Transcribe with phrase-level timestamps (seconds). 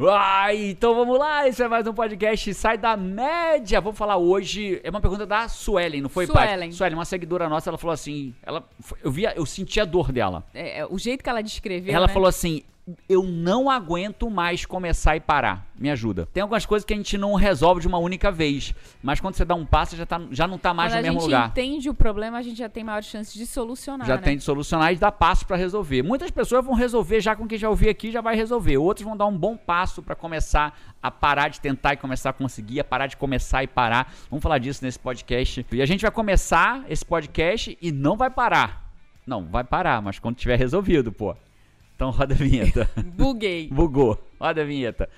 [0.00, 3.78] Ai, então vamos lá, esse é mais um podcast Sai da Média.
[3.78, 6.70] Vamos falar hoje, é uma pergunta da Suelen, não foi, Suelen.
[6.70, 6.72] Pai?
[6.72, 8.66] Suelen, uma seguidora nossa, ela falou assim, ela,
[9.04, 10.44] eu via, eu senti a dor dela.
[10.54, 12.12] É, é, o jeito que ela descreveu, Ela né?
[12.12, 12.62] falou assim,
[13.08, 15.66] eu não aguento mais começar e parar.
[15.78, 16.26] Me ajuda.
[16.32, 19.44] Tem algumas coisas que a gente não resolve de uma única vez, mas quando você
[19.44, 21.48] dá um passo, já, tá, já não tá mais Quando no a mesmo gente lugar.
[21.48, 24.22] entende o problema, a gente já tem maior chance de solucionar, Já né?
[24.22, 26.02] tem de solucionar e dar passo pra resolver.
[26.02, 28.76] Muitas pessoas vão resolver já com quem já ouvi aqui, já vai resolver.
[28.78, 32.32] Outros vão dar um bom passo pra começar a parar de tentar e começar a
[32.32, 34.12] conseguir, a parar de começar e parar.
[34.28, 35.64] Vamos falar disso nesse podcast.
[35.70, 38.90] E a gente vai começar esse podcast e não vai parar.
[39.26, 41.36] Não, vai parar, mas quando tiver resolvido, pô.
[41.94, 42.88] Então roda a vinheta.
[43.14, 43.68] Buguei.
[43.70, 44.18] Bugou.
[44.40, 45.08] Roda a vinheta.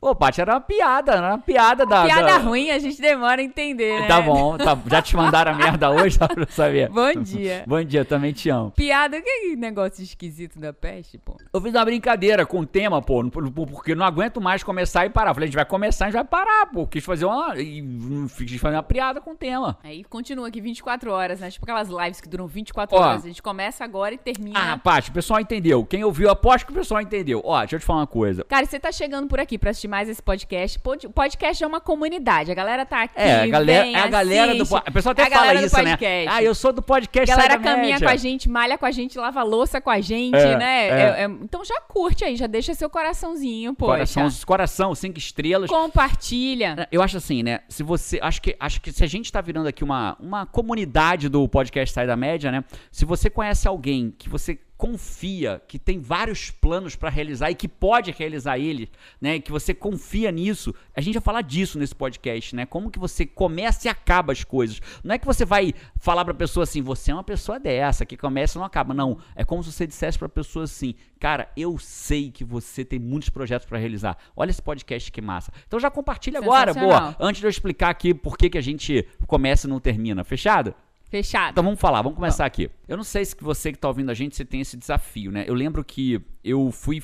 [0.00, 2.04] Ô, Paty, era uma piada, era uma piada da.
[2.04, 4.06] Piada da- ruim, a gente demora a entender, né?
[4.06, 6.88] Tá bom, tá- já te mandaram a merda hoje, só pra saber.
[6.88, 7.64] Bom dia.
[7.66, 8.70] Bom dia, também te amo.
[8.70, 11.36] Piada, que negócio esquisito da peste, pô.
[11.52, 13.22] Eu fiz uma brincadeira com o tema, pô,
[13.66, 15.34] porque eu não aguento mais começar e parar.
[15.34, 16.86] Falei, a gente vai começar e a gente vai parar, pô.
[16.86, 17.54] Quis fazer uma.
[17.56, 19.78] Quis fazer uma piada com o tema.
[19.82, 21.50] Aí continua aqui 24 horas, né?
[21.50, 23.00] Tipo aquelas lives que duram 24 Ó.
[23.00, 23.24] horas.
[23.24, 24.74] A gente começa agora e termina.
[24.74, 25.84] Ah, Paty, o pessoal entendeu.
[25.84, 27.40] Quem ouviu, aposto que o pessoal entendeu.
[27.44, 28.44] Ó, deixa eu te falar uma coisa.
[28.44, 30.78] Cara, você tá chegando por aqui pra assistir mais esse podcast.
[30.78, 32.50] Pod- O podcast é uma comunidade.
[32.50, 33.14] A galera tá aqui.
[33.16, 34.62] É, a galera, vem, é a galera do.
[34.62, 34.88] assiste.
[34.88, 35.98] O pessoal até A fala isso, né?
[36.28, 38.06] Ah, eu sou do podcast A galera caminha Média.
[38.06, 40.86] com a gente, malha com a gente, lava louça com a gente, É, né?
[40.88, 40.90] é.
[40.90, 43.92] É- é- então já curte aí, já deixa seu coraçãozinho, poxa.
[44.14, 45.68] Coração, coração, cinco estrelas.
[45.70, 46.88] Compartilha.
[46.92, 47.60] Eu acho assim, né?
[47.68, 48.18] Se você.
[48.22, 51.94] Acho que, acho que se a gente tá virando aqui uma, uma comunidade do podcast
[51.94, 52.64] Sai da Média, né?
[52.90, 57.66] Se você conhece alguém que você confia, que tem vários planos pra realizar e que
[57.66, 58.88] pode realizar ele,
[59.20, 59.40] né?
[59.40, 62.64] Que você confia nisso, a gente vai falar disso nesse podcast, né?
[62.64, 64.80] Como que você começa e acaba as coisas.
[65.02, 68.16] Não é que você vai falar pra pessoa assim, você é uma pessoa dessa, que
[68.16, 68.94] começa e não acaba.
[68.94, 69.18] Não.
[69.34, 73.30] É como se você dissesse pra pessoa assim, cara, eu sei que você tem muitos
[73.30, 74.16] projetos pra realizar.
[74.36, 75.52] Olha esse podcast que massa.
[75.66, 77.16] Então já compartilha agora, boa.
[77.18, 80.22] Antes de eu explicar aqui por que, que a gente começa e não termina.
[80.22, 80.72] Fechado?
[81.08, 81.52] Fechado.
[81.52, 82.70] Então vamos falar, vamos começar aqui.
[82.86, 85.44] Eu não sei se você que tá ouvindo a gente, você tem esse desafio, né?
[85.46, 87.02] Eu lembro que eu fui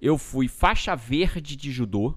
[0.00, 2.14] eu fui faixa verde de judô.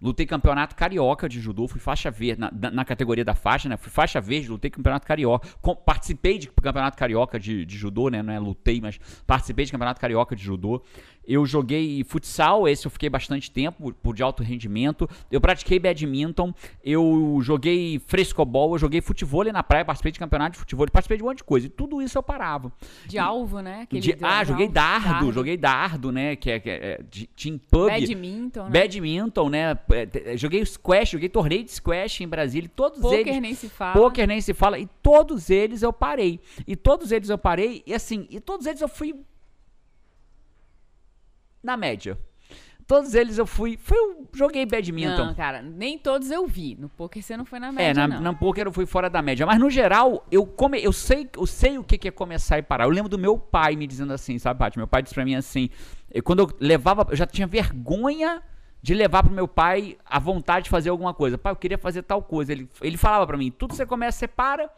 [0.00, 3.76] Lutei campeonato carioca de judô, fui faixa verde na, na- categoria da faixa, né?
[3.78, 5.48] Fui faixa verde, lutei campeonato carioca.
[5.62, 8.22] Com- participei de campeonato carioca de, de judô, né?
[8.22, 10.82] Não é lutei, mas participei de campeonato carioca de judô.
[11.26, 15.08] Eu joguei futsal, esse eu fiquei bastante tempo, por de alto rendimento.
[15.30, 20.58] Eu pratiquei badminton, eu joguei frescobol, eu joguei futebol na praia, participei de campeonato de
[20.58, 21.66] futebol, participei de um monte de coisa.
[21.66, 22.70] E tudo isso eu parava.
[23.06, 23.80] De alvo, né?
[23.82, 24.74] Aquele De- ah, joguei alvo.
[24.74, 26.36] dardo, joguei dardo, né?
[26.36, 27.88] Que é, que é de- team pub.
[27.90, 28.70] Badminton, né?
[28.70, 29.74] Badminton, né?
[29.90, 32.70] É, te- Joguei squash, joguei torneio de squash em Brasília.
[32.74, 33.40] Todos Poker eles.
[33.40, 33.92] nem se fala.
[33.92, 34.78] Poker nem se fala.
[34.78, 36.40] E todos eles eu parei.
[36.66, 37.82] E todos eles eu parei.
[37.86, 39.14] E assim, e todos eles eu fui.
[41.62, 42.18] Na média.
[42.86, 43.76] Todos eles eu fui.
[43.76, 45.26] fui eu joguei badminton.
[45.26, 46.76] Não, cara, nem todos eu vi.
[46.78, 48.22] No poker você não foi na É, média, na, não.
[48.22, 49.44] na poker eu fui fora da média.
[49.44, 52.62] Mas no geral, eu come, eu sei, eu sei o que que é começar e
[52.62, 52.84] parar.
[52.84, 54.78] Eu lembro do meu pai me dizendo assim, sabe, Paty?
[54.78, 55.68] Meu pai disse pra mim assim,
[56.14, 58.40] eu- quando eu levava, eu já tinha vergonha
[58.86, 61.36] de levar pro meu pai a vontade de fazer alguma coisa.
[61.36, 62.52] Pai, eu queria fazer tal coisa.
[62.52, 64.70] Ele, ele falava pra mim, tudo você começa, você para.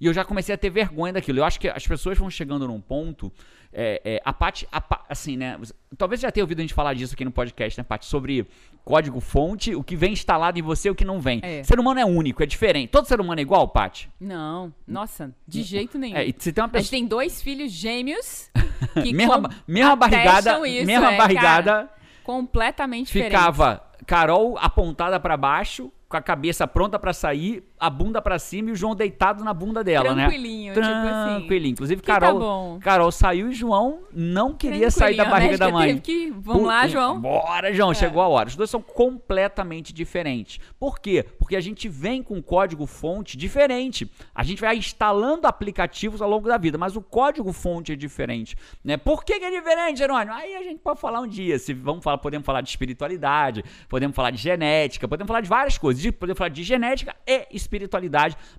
[0.00, 1.38] E eu já comecei a ter vergonha daquilo.
[1.40, 3.30] Eu acho que as pessoas vão chegando num ponto.
[3.70, 5.58] é, é, a Paty, a Pa- assim, né?
[5.98, 8.06] Talvez você já tenha ouvido a gente falar disso aqui no podcast, né, Paty?
[8.06, 8.46] Sobre
[8.84, 11.40] código-fonte, o que vem instalado em você e o que não vem.
[11.42, 11.62] É.
[11.62, 12.88] Ser humano é único, é diferente.
[12.90, 14.10] Todo ser humano é igual, Paty?
[14.20, 16.16] Não, nossa, de jeito nenhum.
[16.16, 16.98] É, e você tem uma A gente pessoa.
[16.98, 18.50] tem dois filhos gêmeos
[19.02, 21.90] que Mesma, mesma barrigada, isso, mesma é, barrigada, cara,
[22.24, 23.30] completamente diferente.
[23.30, 28.68] ficava Carol apontada pra baixo, com a cabeça pronta pra sair, a bunda pra cima
[28.70, 30.22] e o João deitado na bunda dela, né?
[30.28, 31.38] Tranquilinho, tipo assim.
[31.40, 31.72] Tranquilinho.
[31.72, 32.78] Inclusive, tá Carol, bom.
[32.80, 35.88] Carol saiu e João não queria sair da Tranquilinho, barriga da mãe.
[35.88, 37.16] teve que- vamos lá, João.
[37.16, 37.20] É.
[37.20, 38.48] Bora, João, chegou a hora.
[38.48, 40.60] Os dois são completamente diferentes.
[40.78, 41.24] Por quê?
[41.38, 44.10] Porque a gente vem com código fonte diferente.
[44.34, 48.56] A gente vai instalando aplicativos ao longo da vida, mas o código fonte é diferente,
[48.84, 48.96] né?
[48.96, 50.32] Por que, que é diferente, Jerônimo?
[50.34, 54.14] Aí a gente pode falar um dia, se vamos falar, podemos falar de espiritualidade, podemos
[54.14, 57.71] falar de genética, podemos falar de várias coisas, de- podemos falar de genética e espiritualidade,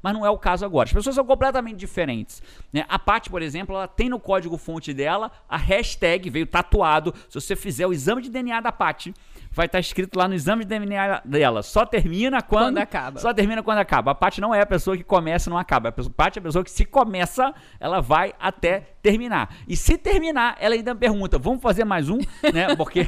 [0.01, 0.87] mas não é o caso agora.
[0.87, 2.85] As pessoas são completamente diferentes, né?
[2.87, 7.13] A Paty, por exemplo, ela tem no código fonte dela a hashtag veio tatuado.
[7.29, 9.13] Se você fizer o exame de DNA da Paty,
[9.53, 11.63] vai estar escrito lá no exame de DNA dela.
[11.63, 13.19] Só termina quando, Quando acaba.
[13.19, 14.11] Só termina quando acaba.
[14.11, 15.89] A Paty não é a pessoa que começa e não acaba.
[15.89, 19.55] A Paty é a pessoa que se começa, ela vai até terminar.
[19.67, 22.19] E se terminar, ela ainda pergunta: vamos fazer mais um?
[22.53, 22.75] né?
[22.75, 23.07] Porque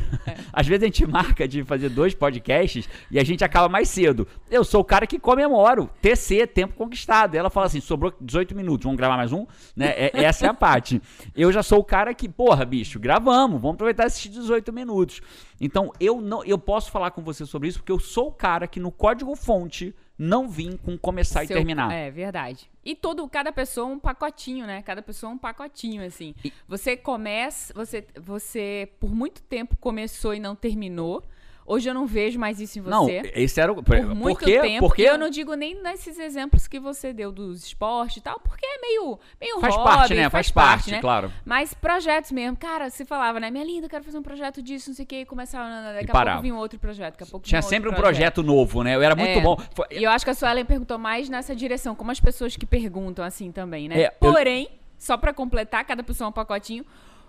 [0.51, 4.15] às vezes a gente marca de fazer dois podcasts e a gente acaba mais cedo.
[4.15, 4.27] 18.
[4.49, 5.89] Eu sou o cara que comemoro.
[6.01, 7.35] TC, tempo conquistado.
[7.35, 9.45] Ela fala assim: sobrou 18 minutos, vamos gravar mais um?
[9.75, 9.87] Né?
[9.87, 11.01] É, essa é a parte.
[11.35, 15.21] Eu já sou o cara que, porra, bicho, gravamos, vamos aproveitar esses 18 minutos.
[15.59, 18.67] Então, eu não eu posso falar com você sobre isso porque eu sou o cara
[18.67, 21.91] que no código fonte não vim com começar Seu- e terminar.
[21.93, 22.69] É verdade.
[22.83, 24.81] E todo, cada pessoa um pacotinho, né?
[24.81, 26.33] Cada pessoa um pacotinho, assim.
[26.43, 31.23] E- Você começa, você, você por muito tempo começou e não terminou.
[31.67, 33.31] Hoje eu não vejo mais isso em Não, você.
[33.33, 33.81] esse era o.
[33.81, 34.87] por muito tempo.
[34.87, 38.39] porque E eu não digo nem nesses exemplos que você deu dos esportes e tal,
[38.39, 40.29] porque é meio, meio faz hobby, parte, né?
[40.29, 41.01] Faz, parte, né?
[41.01, 41.31] claro.
[41.43, 42.55] Mas projetos mesmo.
[42.55, 43.49] Cara, você falava, né?
[43.49, 45.15] Minha linda, eu quero fazer um projeto disso, não sei o que.
[45.21, 46.35] E começava, daqui a parava.
[46.37, 47.13] pouco vinha um outro projeto.
[47.13, 48.95] Daqui a pouco Tinha sempre um outro projeto novo, né?
[48.95, 49.41] Eu era muito É.
[49.41, 49.57] bom.
[49.73, 52.65] Foi- E eu acho que a Suelen perguntou mais nessa direção, como as pessoas que
[52.67, 54.01] perguntam assim também, né?
[54.01, 54.69] É, eu- Porém,
[54.99, 56.85] só pra completar, cada pessoa um pacotinho,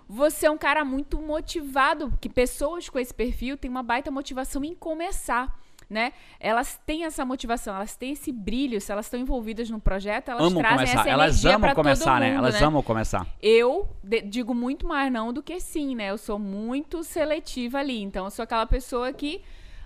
[0.08, 4.64] você é um cara muito motivado, que pessoas com esse perfil têm uma baita motivação
[4.64, 5.58] em começar.
[5.88, 6.12] Né?
[6.40, 10.42] Elas têm essa motivação, elas têm esse brilho, se elas estão envolvidas num projeto, elas
[10.42, 11.00] amam trazem começar.
[11.00, 12.28] essa Elas energia amam começar, todo né?
[12.30, 13.26] mundo, Elas amam começar.
[13.40, 13.88] eu
[14.24, 16.10] digo muito mais não do que sim, né?
[16.10, 18.02] Eu sou muito seletiva ali.
[18.02, 19.42] Então, eu sou aquela pessoa que.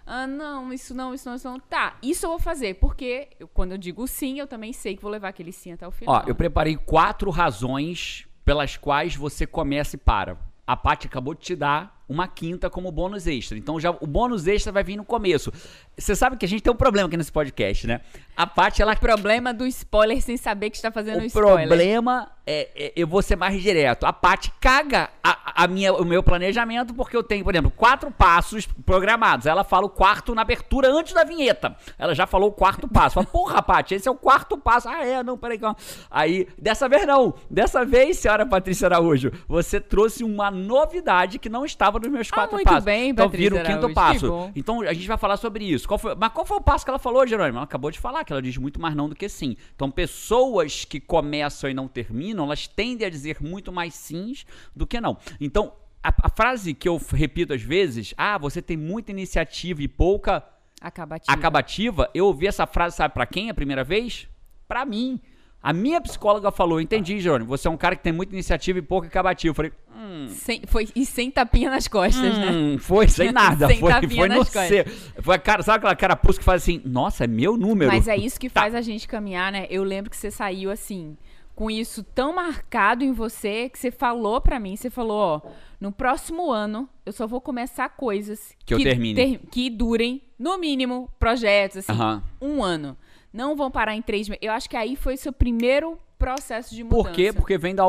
[0.07, 1.61] Ah, não, isso não, isso não, isso não.
[1.61, 2.77] Tá, isso eu vou fazer.
[2.77, 5.87] Porque eu- quando eu digo sim, eu também sei que vou levar aquele sim até
[5.87, 6.23] o final.
[6.25, 10.37] Ó, eu preparei quatro razões pelas quais você começa e para.
[10.67, 13.57] A Paty acabou de te dar uma quinta como bônus extra.
[13.57, 15.53] Então já o bônus extra vai vir no começo.
[15.97, 18.01] Você sabe que a gente tem um problema aqui nesse podcast, né?
[18.37, 21.69] A Paty, ela O problema do spoiler sem saber que está fazendo o spoiler.
[21.69, 24.05] problema é, é- eu vou ser mais direto.
[24.05, 28.11] A Paty caga a, a minha, o meu planejamento porque eu tenho, por exemplo, quatro
[28.11, 29.47] passos programados.
[29.47, 31.77] Ela fala o quarto na abertura antes da vinheta.
[31.99, 33.15] Ela já falou o quarto passo.
[33.15, 34.89] Fala, porra, Paty, esse é o quarto passo.
[34.89, 35.59] Ah, é, não, peraí.
[35.59, 35.77] calma.
[36.11, 37.35] Aí, dessa vez não.
[37.49, 42.35] Dessa vez, senhora Patrícia Araújo, você trouxe uma novidade que não estava nos meus Ah,
[42.35, 42.85] quatro muito passos.
[42.85, 44.53] bem, então Patrícia vira o quinto Araújo, passo.
[44.57, 45.87] Então a gente vai falar sobre isso.
[45.87, 47.59] Qual foi- mas qual foi o passo que ela falou, Jerônimo?
[47.59, 49.57] Ela acabou de falar que ela diz muito mais não do que sim.
[49.75, 54.45] Então pessoas que começam e não terminam, elas tendem a dizer muito mais sims
[54.75, 55.17] do que não.
[55.41, 59.89] Então a, a frase que eu repito às vezes, ah, você tem muita iniciativa e
[59.89, 60.43] pouca
[60.81, 61.33] Acabativa.
[61.33, 62.11] acabativa.
[62.15, 64.27] Eu ouvi essa frase, sabe pra quem a primeira vez?
[64.67, 65.21] Pra mim.
[65.63, 68.83] A minha psicóloga falou, entendi, Jerônimo, você é um cara que tem muita iniciativa e
[68.83, 69.51] pouca acabativa.
[69.51, 69.73] Eu falei,
[70.31, 72.51] Sem, foi, e sem tapinha nas costas, né?
[72.51, 73.67] Hum, foi sem nada.
[73.67, 74.85] Sem foi foi no C.
[75.21, 77.91] Foi a cara, sabe aquela carapuça que faz assim, nossa, é meu número.
[77.93, 78.63] Mas é isso que Tá.
[78.63, 79.67] faz a gente caminhar, né?
[79.69, 81.15] Eu lembro que você saiu assim,
[81.55, 85.41] com isso tão marcado em você, que você falou pra mim, você falou, ó,
[85.79, 89.39] no próximo ano eu só vou começar coisas Que eu termine.
[89.51, 92.23] que durem, no mínimo, projetos, assim, Aham.
[92.41, 92.97] um ano.
[93.33, 94.43] Não vão parar em três meses.
[94.43, 97.03] Eu acho que aí foi seu primeiro processo de mudança.
[97.03, 97.33] Por quê?
[97.33, 97.83] Porque vem do,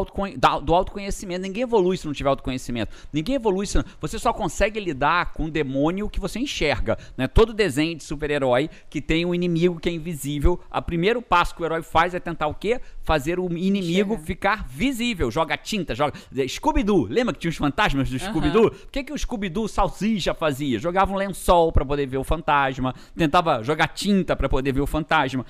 [0.63, 1.42] do autoconhecimento.
[1.42, 2.95] Ninguém evolui se não tiver autoconhecimento.
[3.12, 3.83] Ninguém evolui se não...
[4.00, 6.98] Você só consegue lidar com o demônio que você enxerga.
[7.18, 7.28] Né?
[7.28, 11.62] Todo desenho de super-herói que tem um inimigo que é invisível, o primeiro passo que
[11.62, 12.80] o herói faz é tentar o quê?
[13.04, 14.25] Fazer o inimigo Enxergar.
[14.25, 15.30] ficar visível.
[15.30, 16.13] Joga tinta, joga...
[16.48, 17.07] Scooby-Doo.
[17.10, 18.68] Lembra que tinha os fantasmas do Scooby-Doo?
[18.68, 20.80] O que, que o Scooby-Doo salsicha fazia?
[20.80, 22.95] Jogava um lençol pra poder ver o fantasma.
[23.16, 25.45] Tentava jogar tinta pra poder ver o fantasma.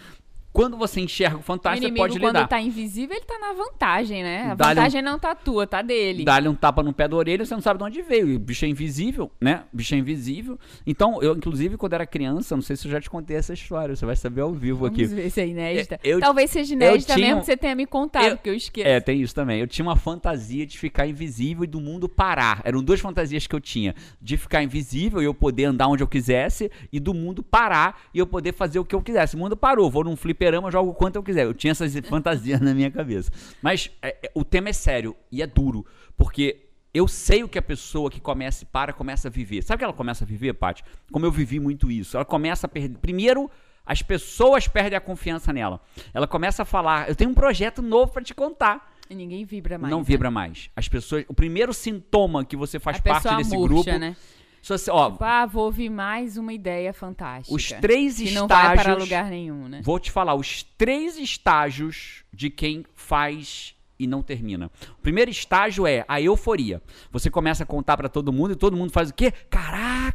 [0.53, 2.48] Quando você enxerga o O fantasma, você pode quando lidar.
[2.48, 4.51] tá invisível, ele tá na vantagem, né?
[4.51, 6.25] A Dá-lhe um- vantagem não tá tua, tá dele.
[6.25, 8.27] Dá-lhe um tapa no pé da orelha, você não sabe de onde veio.
[8.30, 9.63] E o bicho é invisível, né?
[9.74, 10.59] O bicho é invisível.
[10.86, 13.95] Então, eu, inclusive, quando era criança, não sei se eu já te contei essa história,
[13.95, 15.06] você vai saber ao vivo Vamos aqui.
[15.06, 15.95] ver se é inédita.
[15.95, 18.54] É, eu- Talvez seja inédita tinha mesmo que você tenha me contado, Eu- porque eu
[18.56, 18.88] esqueço.
[18.89, 19.62] É, tem isso também.
[19.62, 22.62] Eu tinha uma fantasia de ficar invisível e do mundo parar.
[22.65, 23.95] Eram duas fantasias que eu tinha.
[24.21, 28.19] De ficar invisível e eu poder andar onde eu quisesse, e do mundo parar e
[28.19, 29.35] eu poder fazer o que eu quisesse.
[29.37, 31.45] O mundo parou, vou num fliperama, jogo o quanto eu quiser.
[31.45, 33.31] Eu tinha essas fantasias na minha cabeça.
[33.62, 35.86] Mas é, é, o tema é sério e é duro,
[36.18, 39.62] porque eu sei o que a pessoa que começa e para começa a viver.
[39.62, 40.83] Sabe o que ela começa a viver, Paty?
[41.12, 42.18] Como eu vivi muito isso.
[42.18, 42.98] Ela começa a perder.
[42.98, 43.50] Primeiro,
[43.86, 45.80] as pessoas perdem a confiança nela.
[46.14, 48.92] Ela começa a falar: Eu tenho um projeto novo pra te contar.
[49.10, 49.92] E ninguém vibra mais.
[49.92, 50.06] não né?
[50.06, 50.69] vibra mais.
[50.76, 51.26] As pessoas.
[51.28, 54.00] O primeiro sintoma que você faz A parte desse murcha, grupo.
[54.00, 54.16] né?
[54.61, 57.56] Se você, ó, Tipo, ah, vou ouvir mais uma ideia fantástica.
[57.56, 58.33] os três que estágios.
[58.41, 59.81] não vai para lugar nenhum, né?
[59.83, 64.71] Vou te falar, os três estágios de quem faz e não termina.
[64.97, 66.81] O primeiro estágio é a euforia.
[67.11, 69.31] Você começa a contar pra todo mundo e todo mundo faz o quê?
[69.49, 70.10] Caraca,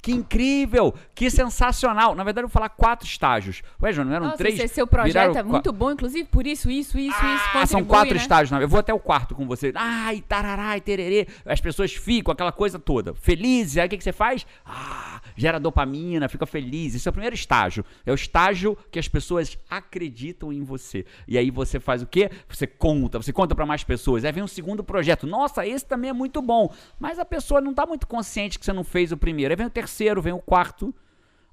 [0.00, 2.14] que incrível, que sensacional.
[2.14, 3.62] Na verdade, eu vou falar quatro estágios.
[3.82, 4.58] Ué, João, não eram Nossa, três?
[4.58, 7.44] esse seu projeto Viraram é muito bom, inclusive por isso, isso, isso, isso.
[7.54, 8.20] Ah, são quatro né?
[8.20, 8.50] estágios.
[8.50, 8.60] não.
[8.60, 9.72] Eu vou até o quarto com você.
[9.74, 11.26] Ai, tarará, e tererê.
[11.44, 13.14] As pessoas ficam, aquela coisa toda.
[13.14, 13.78] Felizes.
[13.78, 14.46] Aí o que, que você faz?
[14.64, 16.94] Ah, gera dopamina, fica feliz.
[16.94, 17.84] Esse é o primeiro estágio.
[18.06, 21.04] É o estágio que as pessoas acreditam em você.
[21.26, 22.30] E aí você faz o quê?
[22.48, 24.24] Você conta, você conta pra mais pessoas.
[24.24, 25.26] Aí vem um segundo projeto.
[25.26, 26.72] Nossa, esse também é muito bom.
[26.98, 29.39] Mas a pessoa não tá muito consciente que você não fez o primeiro.
[29.48, 30.94] Aí vem o terceiro, vem o quarto.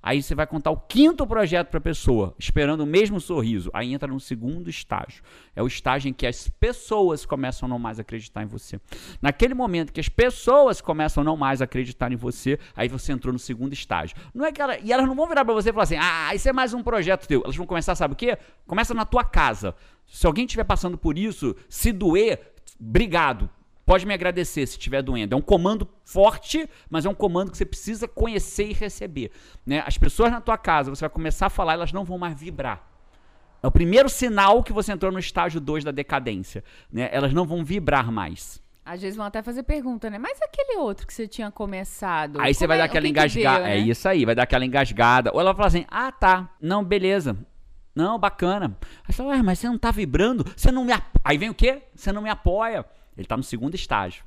[0.02, 3.70] Aí você vai contar o quinto projeto para a pessoa, esperando o mesmo sorriso.
[3.74, 5.24] Aí entra no segundo estágio.
[5.56, 8.80] É o estágio em que as pessoas começam a não mais acreditar em você.
[9.22, 13.34] Naquele momento que as pessoas começam a não mais acreditar em você, aí você entrou
[13.34, 14.16] no segundo estágio.
[14.34, 16.34] Não é que ela, e elas não vão virar para você e falar assim: "Ah,
[16.34, 17.42] isso é mais um projeto teu".
[17.44, 18.38] Elas vão começar, sabe o quê?
[18.66, 19.76] Começa na tua casa.
[20.06, 23.50] Se alguém estiver passando por isso, se doer, obrigado
[23.88, 25.34] pode me agradecer se estiver doendo.
[25.34, 29.32] É um comando forte, mas é um comando que você precisa conhecer e receber.
[29.66, 29.82] Né?
[29.86, 32.86] As pessoas na tua casa, você vai começar a falar, elas não vão mais vibrar.
[33.64, 36.66] É o primeiro sinal que você entrou no estágio 2 da decadência.
[36.92, 37.08] Né?
[37.14, 38.62] Elas não vão vibrar mais.
[38.86, 40.18] Às vezes vão até fazer pergunta, né?
[40.20, 42.42] Mas aquele outro que você tinha começado.
[42.42, 43.64] Aí você vai é, dar aquela engasgada.
[43.64, 43.78] Né?
[43.78, 45.32] É isso aí, vai dar aquela engasgada.
[45.34, 47.38] Ou ela vai falar assim: ah, tá, não, beleza.
[47.96, 48.78] Não, bacana.
[49.08, 50.46] Aí você fala, mas você não tá vibrando?
[50.56, 50.94] Você não me.
[51.24, 51.84] Aí vem o quê?
[51.96, 52.86] Você não me apoia.
[53.18, 54.24] Ele está no segundo estágio.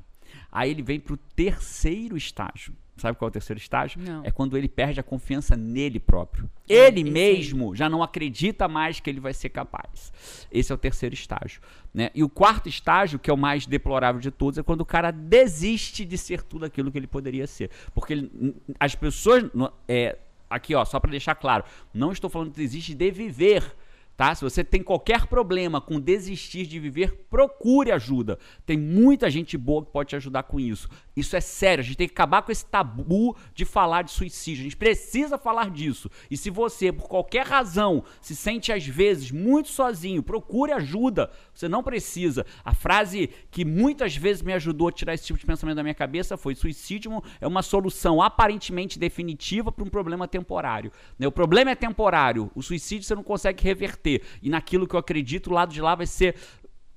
[0.51, 2.75] Aí ele vem para o terceiro estágio.
[2.97, 3.99] Sabe qual é o terceiro estágio?
[4.01, 4.23] Não.
[4.25, 6.51] É quando ele perde a confiança nele próprio.
[6.69, 10.13] Ele mesmo já não acredita mais que ele vai ser capaz.
[10.53, 11.63] Esse é o terceiro estágio.
[11.95, 12.11] Né?
[12.15, 15.11] E o quarto estágio, que é o mais deplorável de todos, é quando o cara
[15.11, 17.71] desiste de ser tudo aquilo que ele poderia ser.
[17.95, 19.45] Porque ele, as pessoas.
[19.89, 20.19] É,
[20.51, 23.75] aqui, ó, só para deixar claro, não estou falando que desiste de viver
[24.21, 24.35] Tá?
[24.35, 28.39] Se você tem qualquer problema com desistir de viver, procure ajuda.
[28.67, 30.91] Tem muita gente boa que pode te ajudar com isso.
[31.17, 34.61] Isso é sério, a gente tem que acabar com esse tabu de falar de suicídio.
[34.61, 36.11] A gente precisa falar disso.
[36.31, 41.31] E se você, por qualquer razão, se sente às vezes muito sozinho, procure ajuda.
[41.55, 42.45] Você não precisa.
[42.63, 45.95] A frase que muitas vezes me ajudou a tirar esse tipo de pensamento da minha
[45.95, 50.93] cabeça foi: suicídio é uma solução aparentemente definitiva para um problema temporário.
[51.19, 51.27] Né?
[51.27, 54.23] O problema é temporário, o suicídio você não consegue reverter ter.
[54.43, 56.35] E naquilo que eu acredito, o lado de lá vai ser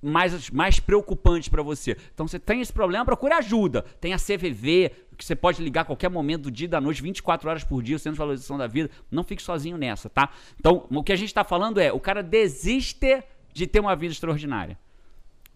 [0.01, 1.97] mais, mais preocupante para você.
[2.13, 3.83] Então você tem esse problema, procure ajuda.
[4.01, 7.49] Tem a CVV, que você pode ligar a qualquer momento do dia da noite, 24
[7.49, 8.89] horas por dia, o Centro de Valorização da Vida.
[9.09, 10.29] Não fique sozinho nessa, tá?
[10.59, 14.11] Então, o que a gente está falando é, o cara desiste de ter uma vida
[14.11, 14.77] extraordinária.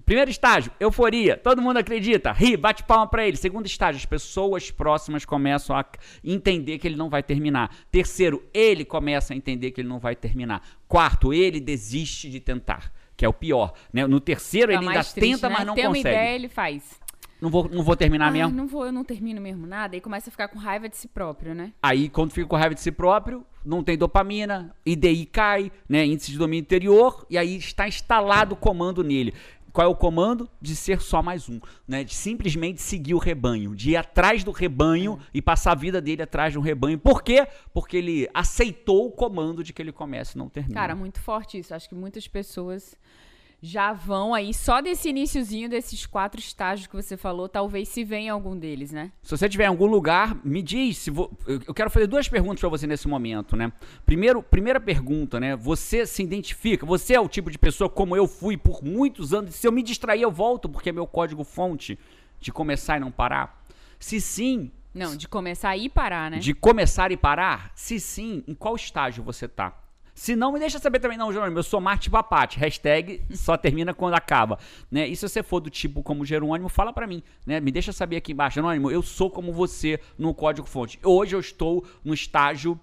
[0.07, 1.35] Primeiro estágio, euforia.
[1.35, 3.35] Todo mundo acredita, ri, bate palma para ele.
[3.35, 5.85] Segundo estágio, as pessoas próximas começam a
[6.23, 7.75] entender que ele não vai terminar.
[7.91, 10.61] Terceiro, ele começa a entender que ele não vai terminar.
[10.87, 13.73] Quarto, ele desiste de tentar, que é o pior.
[13.91, 14.07] Né?
[14.07, 15.55] No terceiro, Tá ele ainda triste, tenta, né?
[15.57, 16.15] mas não Tem uma consegue.
[16.15, 16.97] ideia, ele faz.
[17.39, 18.55] Não vou, não vou terminar Ah, mesmo.
[18.55, 19.95] não vou, eu não termino mesmo nada.
[19.95, 21.71] E começa a ficar com raiva de si próprio, né?
[21.83, 26.03] Aí, quando fica com raiva de si próprio, não tem dopamina, IDI cai, né?
[26.03, 29.35] Índice de domínio interior, e aí está instalado o comando nele.
[29.77, 30.49] Qual é o comando?
[30.59, 32.03] De ser só mais um, né?
[32.03, 36.23] De simplesmente seguir o rebanho, de ir atrás do rebanho e passar a vida dele
[36.23, 36.97] atrás de um rebanho.
[36.97, 37.47] Por quê?
[37.71, 40.73] Porque ele aceitou o comando de que ele comece e não termine.
[40.73, 41.75] Cara, muito forte isso.
[41.75, 42.97] Acho que muitas pessoas
[43.61, 48.31] já vão aí, só desse iniciozinho desses quatro estágios que você falou, talvez se venha
[48.31, 49.11] algum deles, né?
[49.23, 50.97] Se você estiver em algum lugar, me diz.
[50.97, 51.35] Se vo...
[51.47, 53.71] Eu quero fazer duas perguntas para você nesse momento, né?
[54.05, 55.55] Primeiro, primeira pergunta, né?
[55.55, 56.85] Você se identifica?
[56.85, 59.55] Você é o tipo de pessoa como eu fui por muitos anos?
[59.55, 61.97] Se eu me distrair, eu volto porque é meu código fonte
[62.39, 63.65] de começar e não parar?
[63.99, 66.37] Se sim, Não, de começar e parar, né?
[66.37, 67.71] de começar e parar?
[67.73, 69.75] Se sim, em qual estágio você tá?
[70.17, 71.59] Se não, me deixa saber também, não, Jerônimo.
[71.59, 72.57] Eu sou Marte Papate.
[72.57, 74.57] Hashtag só termina quando acaba.
[74.89, 75.07] Né?
[75.07, 77.21] E se você for do tipo como Jerônimo, fala pra mim.
[77.45, 77.59] Né?
[77.59, 78.55] Me deixa saber aqui embaixo.
[78.55, 80.99] Jerônimo, eu sou como você no código fonte.
[81.03, 82.79] Hoje eu estou no estágio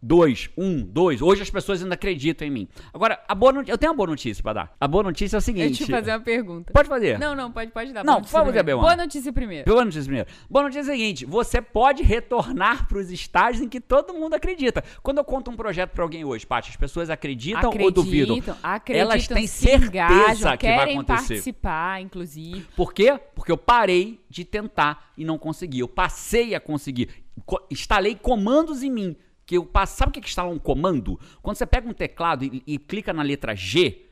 [0.00, 1.22] 2, 1, 2.
[1.22, 2.68] Hoje as pessoas ainda acreditam em mim.
[2.92, 4.76] Agora, a boa eu tenho uma boa notícia pra dar.
[4.80, 5.78] A boa notícia é o seguinte.
[5.78, 6.72] Deixa eu fazer uma pergunta.
[6.72, 7.18] Pode fazer.
[7.18, 8.04] Não, não, pode, pode dar.
[8.04, 8.56] Não, notícia primeiro.
[8.56, 8.78] Gabriel.
[8.80, 9.64] Boa notícia primeiro.
[9.70, 10.28] Boa notícia primeiro.
[10.48, 14.34] Boa notícia é a seguinte: você pode retornar para os estágios em que todo mundo
[14.34, 14.84] acredita.
[15.02, 18.36] Quando eu conto um projeto para alguém hoje, Paty, as pessoas acreditam, ou duvidam?
[18.62, 21.28] acreditam, Elas têm certeza engajam, que vai acontecer.
[21.34, 22.66] participar, inclusive.
[22.76, 23.18] Por quê?
[23.34, 25.80] Porque eu parei de tentar e não consegui.
[25.80, 27.08] Eu passei a conseguir.
[27.44, 29.16] Co- instalei comandos em mim.
[29.48, 29.96] Que eu passo.
[29.96, 31.18] Sabe o que é instalar um comando?
[31.40, 34.08] Quando você pega um teclado e, e clica na letra G,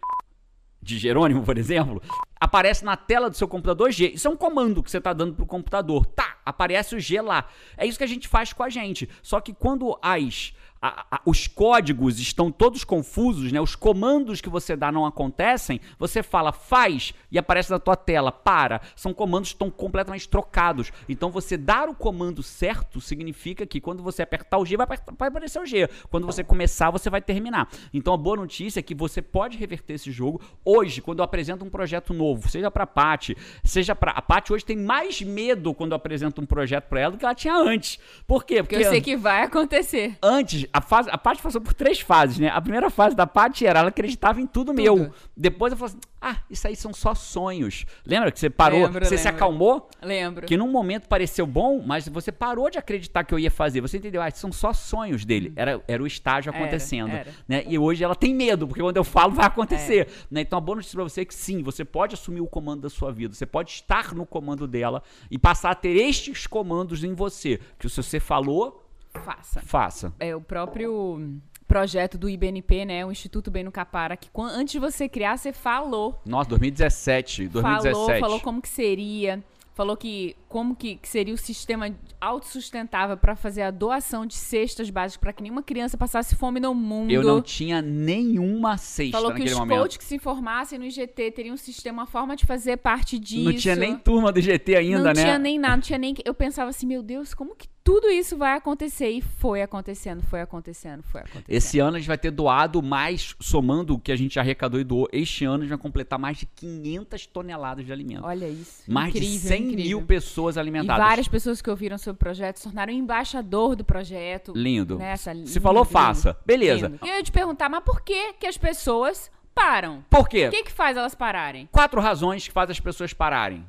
[0.81, 2.01] de Jerônimo, por exemplo,
[2.41, 4.13] aparece na tela do seu computador G.
[4.15, 6.07] Isso é um comando que você está dando pro computador.
[6.07, 7.49] Tá, aparece o G lá.
[7.77, 9.07] É isso que a gente faz com a gente.
[9.23, 10.55] Só que quando as
[10.87, 13.61] a- a- os códigos estão todos confusos, né?
[13.61, 18.31] Os comandos que você dá não acontecem, você fala faz e aparece na tua tela
[18.31, 18.81] para.
[18.95, 20.93] São comandos que estão completamente trocados.
[21.09, 25.15] Então você dar o comando certo significa que quando você apertar o G vai, apertar-
[25.19, 25.89] vai aparecer o G.
[26.11, 27.69] Quando você começar, você vai terminar.
[27.93, 31.65] Então a boa notícia é que você pode reverter esse jogo hoje, quando eu apresento
[31.65, 35.93] um projeto novo, seja pra Paty, seja pra a Paty hoje tem mais medo quando
[35.93, 37.99] eu apresento um projeto pra ela do que ela tinha antes.
[38.27, 38.63] Por quê?
[38.63, 40.17] Porque eu sei que vai acontecer.
[40.23, 42.49] Antes, a, fase, a Paty passou por três fases, né?
[42.49, 44.77] A primeira fase da Paty era ela acreditava em tudo, tudo.
[44.77, 45.11] meu.
[45.35, 47.87] Depois eu falei assim: ah, isso aí são só sonhos.
[48.05, 48.83] Lembra que você parou?
[48.83, 49.19] Lembro, você lembro.
[49.19, 49.89] se acalmou?
[50.03, 50.47] Lembro.
[50.47, 53.81] Que num momento pareceu bom, mas você parou de acreditar que eu ia fazer.
[53.81, 54.21] Você entendeu?
[54.21, 55.51] Ah, são só sonhos dele.
[55.57, 57.11] Era, era o estágio Era, acontecendo.
[57.11, 57.31] era.
[57.49, 57.65] Né?
[57.67, 60.09] E hoje ela tem medo, porque quando eu falo vai acontecer.
[60.31, 60.43] Né?
[60.43, 62.91] Então a boa notícia pra você é que sim, você pode assumir o comando da
[62.91, 63.33] sua vida.
[63.35, 67.59] Você pode estar no comando dela e passar a ter estes comandos em você.
[67.79, 68.86] Que se você falou,
[69.19, 69.61] Faça.
[69.61, 70.15] faça.
[70.19, 73.05] É o próprio projeto do IBNP, né?
[73.05, 76.21] O Instituto Bem no Capara, que antes de você criar, você falou.
[76.25, 77.49] Nossa, 2017.
[77.49, 77.93] 2017.
[77.93, 79.43] Falou, falou como que seria.
[79.75, 84.89] Falou que como que, que seria o sistema autossustentável para fazer a doação de cestas
[84.89, 87.11] básicas para que nenhuma criança passasse fome no mundo.
[87.11, 89.79] Eu não tinha nenhuma cesta Falou que naquele os momento.
[89.81, 93.45] coaches que se formassem no IGT teriam um sistema, uma forma de fazer parte disso.
[93.45, 95.25] Não tinha nem turma do GT ainda, não né?
[95.25, 96.15] tinha nem nada, não tinha nem.
[96.25, 99.11] Eu pensava assim, meu Deus, como que tudo isso vai acontecer?
[99.11, 101.45] E foi acontecendo, foi acontecendo, foi acontecendo.
[101.49, 104.85] Esse ano a gente vai ter doado mais, somando o que a gente arrecadou e
[104.85, 108.25] doou, este ano a gente vai completar mais de 500 toneladas de alimento.
[108.25, 108.91] Olha isso.
[108.91, 109.85] mais incrível, de 100 incrível.
[109.85, 111.05] mil pessoas E alimentadas.
[111.05, 114.53] várias pessoas que ouviram sobre o projeto se tornaram embaixador do projeto.
[114.55, 114.99] Lindo.
[114.99, 116.37] Nessa, Se lindo, falou, lindo, faça.
[116.47, 116.87] Beleza.
[116.87, 117.01] lindo.
[117.05, 120.05] E eu ia te perguntar, mas por que que as pessoas param?
[120.09, 120.47] Por quê?
[120.47, 121.69] O que que faz elas pararem?
[121.73, 123.67] Quatro razões que fazem as pessoas pararem.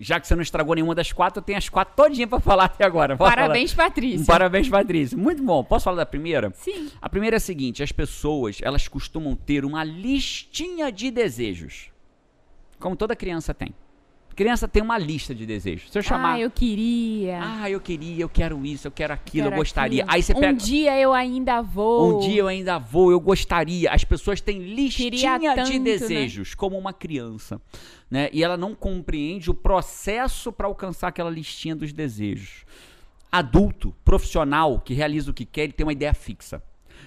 [0.00, 2.66] Já que você não estragou nenhuma das quatro, eu tenho as quatro todinhas pra falar
[2.66, 3.16] até agora.
[3.16, 3.88] Posso Parabéns, falar?
[3.88, 4.26] Patrícia.
[4.26, 5.18] Parabéns, Patrícia.
[5.18, 5.64] Muito bom.
[5.64, 6.52] Posso falar da primeira?
[6.54, 6.88] Sim.
[7.02, 11.90] A primeira é a seguinte: as pessoas elas costumam ter uma listinha de desejos,
[12.78, 13.74] como toda criança tem.
[14.38, 15.90] Criança tem uma lista de desejos.
[15.90, 17.40] Se eu chamar, Ah, eu queria.
[17.42, 20.02] ah, eu queria, eu quero isso, eu quero aquilo, quero eu gostaria.
[20.04, 20.14] aquilo.
[20.14, 22.18] Aí você pega, Um dia eu ainda vou.
[22.18, 23.90] um dia eu ainda vou, eu gostaria.
[23.90, 25.84] As pessoas têm listinha tanto, de né?
[25.84, 27.60] desejos, como uma criança,
[28.08, 28.30] né?
[28.32, 32.64] E ela não compreende o processo para alcançar aquela listinha dos desejos.
[33.32, 36.62] Adulto, profissional que realiza o que quer, ele tem uma ideia fixa.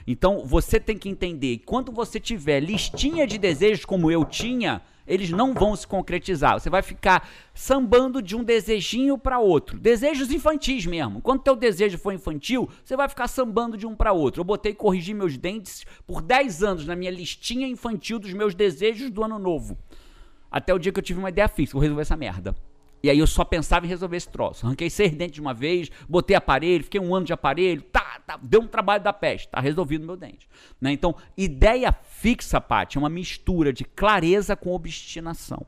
[0.06, 5.30] Então você tem que entender quando você tiver listinha de desejos como eu tinha, eles
[5.30, 6.58] não vão se concretizar.
[6.58, 9.78] Você vai ficar sambando de um desejinho para outro.
[9.78, 11.22] Desejos infantis mesmo.
[11.22, 14.40] Quando teu desejo for infantil, você vai ficar sambando de um para outro.
[14.40, 19.12] Eu botei corrigir meus dentes por 10 anos na minha listinha infantil dos meus desejos
[19.12, 19.78] do ano novo.
[20.50, 22.56] Até o dia que eu tive uma ideia fixa, vou resolver essa merda.
[23.04, 24.66] E aí eu só pensava em resolver esse troço.
[24.66, 28.40] Arranquei seis dentes de uma vez, botei aparelho, fiquei um ano de aparelho, tá, tá,
[28.42, 30.48] deu um trabalho da peste, tá resolvido meu dente.
[30.80, 30.92] Né?
[30.92, 35.66] Então, ideia fixa, Paty, é uma mistura de clareza com obstinação.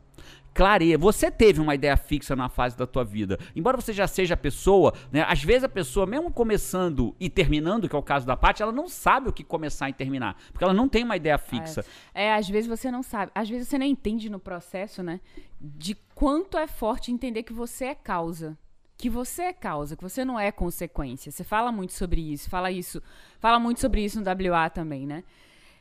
[0.54, 1.00] Clareza.
[1.00, 3.40] Você teve uma ideia fixa na fase da tua vida.
[3.56, 5.26] Embora você já seja a pessoa, né?
[5.28, 8.72] Às vezes a pessoa, mesmo começando e terminando, que é o caso da Paty, ela
[8.72, 10.38] não sabe o que começar e terminar.
[10.52, 11.84] Porque ela não tem uma ideia fixa.
[12.14, 13.32] É, às vezes você não sabe.
[13.34, 15.20] Às vezes você não entende no processo, né?
[15.60, 18.56] De quanto é forte entender que você é causa.
[19.04, 21.30] Que você é causa, que você não é consequência.
[21.30, 23.04] Você fala muito sobre isso, fala isso,
[23.38, 25.26] fala muito sobre isso no WA também, né?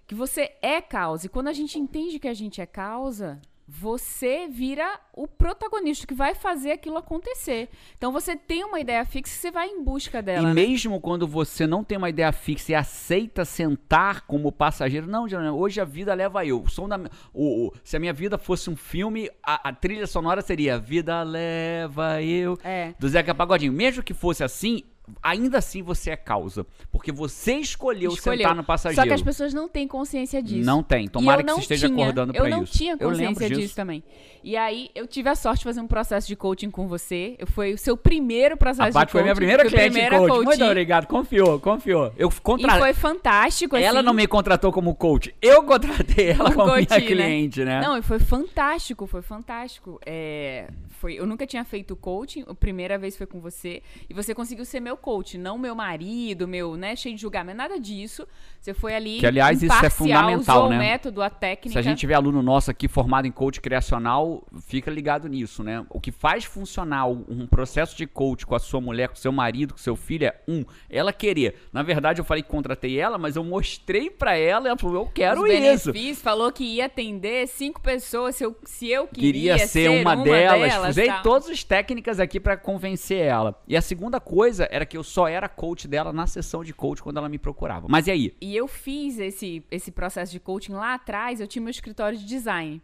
[0.08, 1.26] Que você é causa.
[1.26, 3.40] E quando a gente entende que a gente é causa,
[3.74, 7.70] você vira o protagonista que vai fazer aquilo acontecer.
[7.96, 10.42] Então você tem uma ideia fixa, você vai em busca dela.
[10.42, 10.52] E né?
[10.54, 15.24] mesmo quando você não tem uma ideia fixa e aceita sentar como passageiro, não,
[15.56, 16.62] hoje a vida leva eu.
[16.62, 16.98] O som da,
[17.32, 21.22] o, o- se a minha vida fosse um filme, a, a trilha sonora seria Vida
[21.22, 22.94] leva eu, É.
[22.98, 23.72] do Zeca Pagodinho.
[23.72, 24.82] Mesmo que fosse assim,
[25.22, 26.66] ainda assim você é causa.
[26.90, 28.38] Porque você escolheu, Escolheu.
[28.38, 29.02] sentar no passageiro.
[29.02, 30.64] Só que as pessoas não têm consciência disso.
[30.64, 31.06] Não tem.
[31.06, 32.72] E Tomara que você não esteja tinha, acordando Eu não isso.
[32.72, 33.60] tinha Eu lembro consciência disso.
[33.60, 34.02] disso também.
[34.44, 37.36] E aí, eu tive a sorte de fazer um processo de coaching com você.
[37.38, 39.10] Eu Foi o seu primeiro processo A de coaching.
[39.12, 40.30] foi minha primeira cliente primeira coach.
[40.32, 40.62] Muito coaching.
[40.64, 41.06] obrigado.
[41.06, 42.12] Confiou, confiou.
[42.16, 42.78] Eu E contra...
[42.78, 43.84] foi fantástico, assim.
[43.84, 45.34] Ela não me contratou como coach.
[45.40, 47.06] Eu contratei ela Um como coach, minha né?
[47.06, 47.80] cliente, né?
[47.80, 50.00] Não, e foi fantástico, foi fantástico.
[50.04, 53.80] É, foi, eu nunca tinha feito coaching, a primeira vez foi com você.
[54.10, 57.78] E você conseguiu ser meu coach, não meu marido, meu, né, cheio de julgamento, nada
[57.78, 58.26] disso.
[58.60, 59.18] Você foi ali.
[59.18, 60.76] Que, aliás, isso é fundamental, né?
[60.76, 61.72] o método, a técnica.
[61.72, 65.84] Se a gente tiver aluno nosso aqui formado em coach criacional, fica ligado nisso, né?
[65.90, 69.32] O que faz funcionar um processo de coach com a sua mulher, com o seu
[69.32, 71.56] marido, com o seu filho é um, ela querer.
[71.72, 75.10] Na verdade, eu falei que contratei ela, mas eu mostrei pra ela ela falou, eu
[75.12, 75.92] quero os isso.
[75.92, 80.16] benefícios, falou que ia atender cinco pessoas, se eu, se eu Queria queria, ser, uma,
[80.16, 80.90] delas.
[80.90, 81.22] Usei tal.
[81.22, 83.60] todas as técnicas aqui pra convencer ela.
[83.66, 87.02] E a segunda coisa era que eu só era coach dela na sessão de coach
[87.02, 87.86] quando ela me procurava.
[87.88, 88.36] Mas e aí?
[88.40, 92.24] E eu fiz esse, esse processo de coaching lá atrás, eu tinha meu escritório de
[92.24, 92.80] design.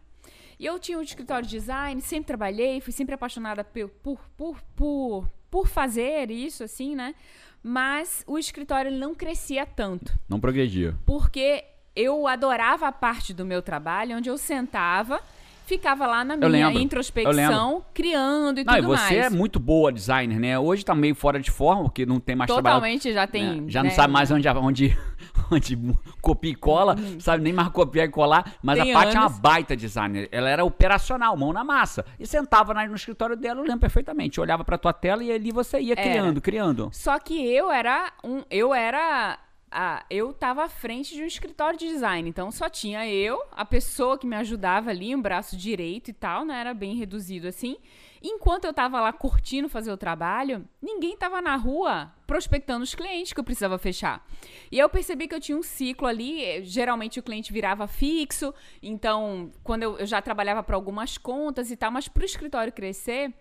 [0.59, 4.61] E eu tinha um escritório de design, sempre trabalhei, fui sempre apaixonada pe- por, por,
[4.75, 7.15] por, por fazer isso, assim, né?
[7.63, 10.17] Mas o escritório não crescia tanto.
[10.27, 10.97] Não progredia.
[11.05, 11.63] Porque
[11.95, 15.21] eu adorava a parte do meu trabalho onde eu sentava,
[15.69, 19.25] ficava lá na minha eu introspecção, criando e Não, e tudo você mais.
[19.25, 20.57] é muito boa designer, né?
[20.57, 22.77] Hoje tá meio fora de forma, porque não tem mais trabalho.
[22.77, 23.61] Totalmente já tem.
[23.61, 23.69] né?
[23.69, 24.97] Já né, não sabe mais onde, onde,
[25.51, 25.77] onde
[26.21, 28.51] copia e cola, sabe nem mais copiar e colar.
[28.63, 30.27] Mas Tem a Paty é uma baita designer.
[30.31, 32.03] Ela era operacional, mão na massa.
[32.19, 34.41] E sentava no escritório dela, eu lembro perfeitamente.
[34.41, 36.01] Olhava pra tua tela e ali você ia Era.
[36.01, 36.89] criando, criando.
[36.91, 38.41] Só que eu era um.
[38.49, 39.37] Eu era.
[39.71, 42.27] A- eu tava à frente de um escritório de design.
[42.29, 46.45] Então só tinha eu, a pessoa que me ajudava ali, um braço direito e tal,
[46.45, 46.59] né?
[46.59, 47.77] Era bem reduzido assim.
[48.21, 53.31] Enquanto eu tava lá curtindo fazer o trabalho, ninguém tava na rua prospectando os clientes
[53.31, 54.27] que eu precisava fechar.
[54.71, 58.53] E eu percebi que eu tinha um ciclo ali, eh, geralmente o cliente virava fixo,
[58.83, 62.73] então quando eu, eu já trabalhava para algumas contas e tal, mas para o escritório
[62.73, 63.33] crescer,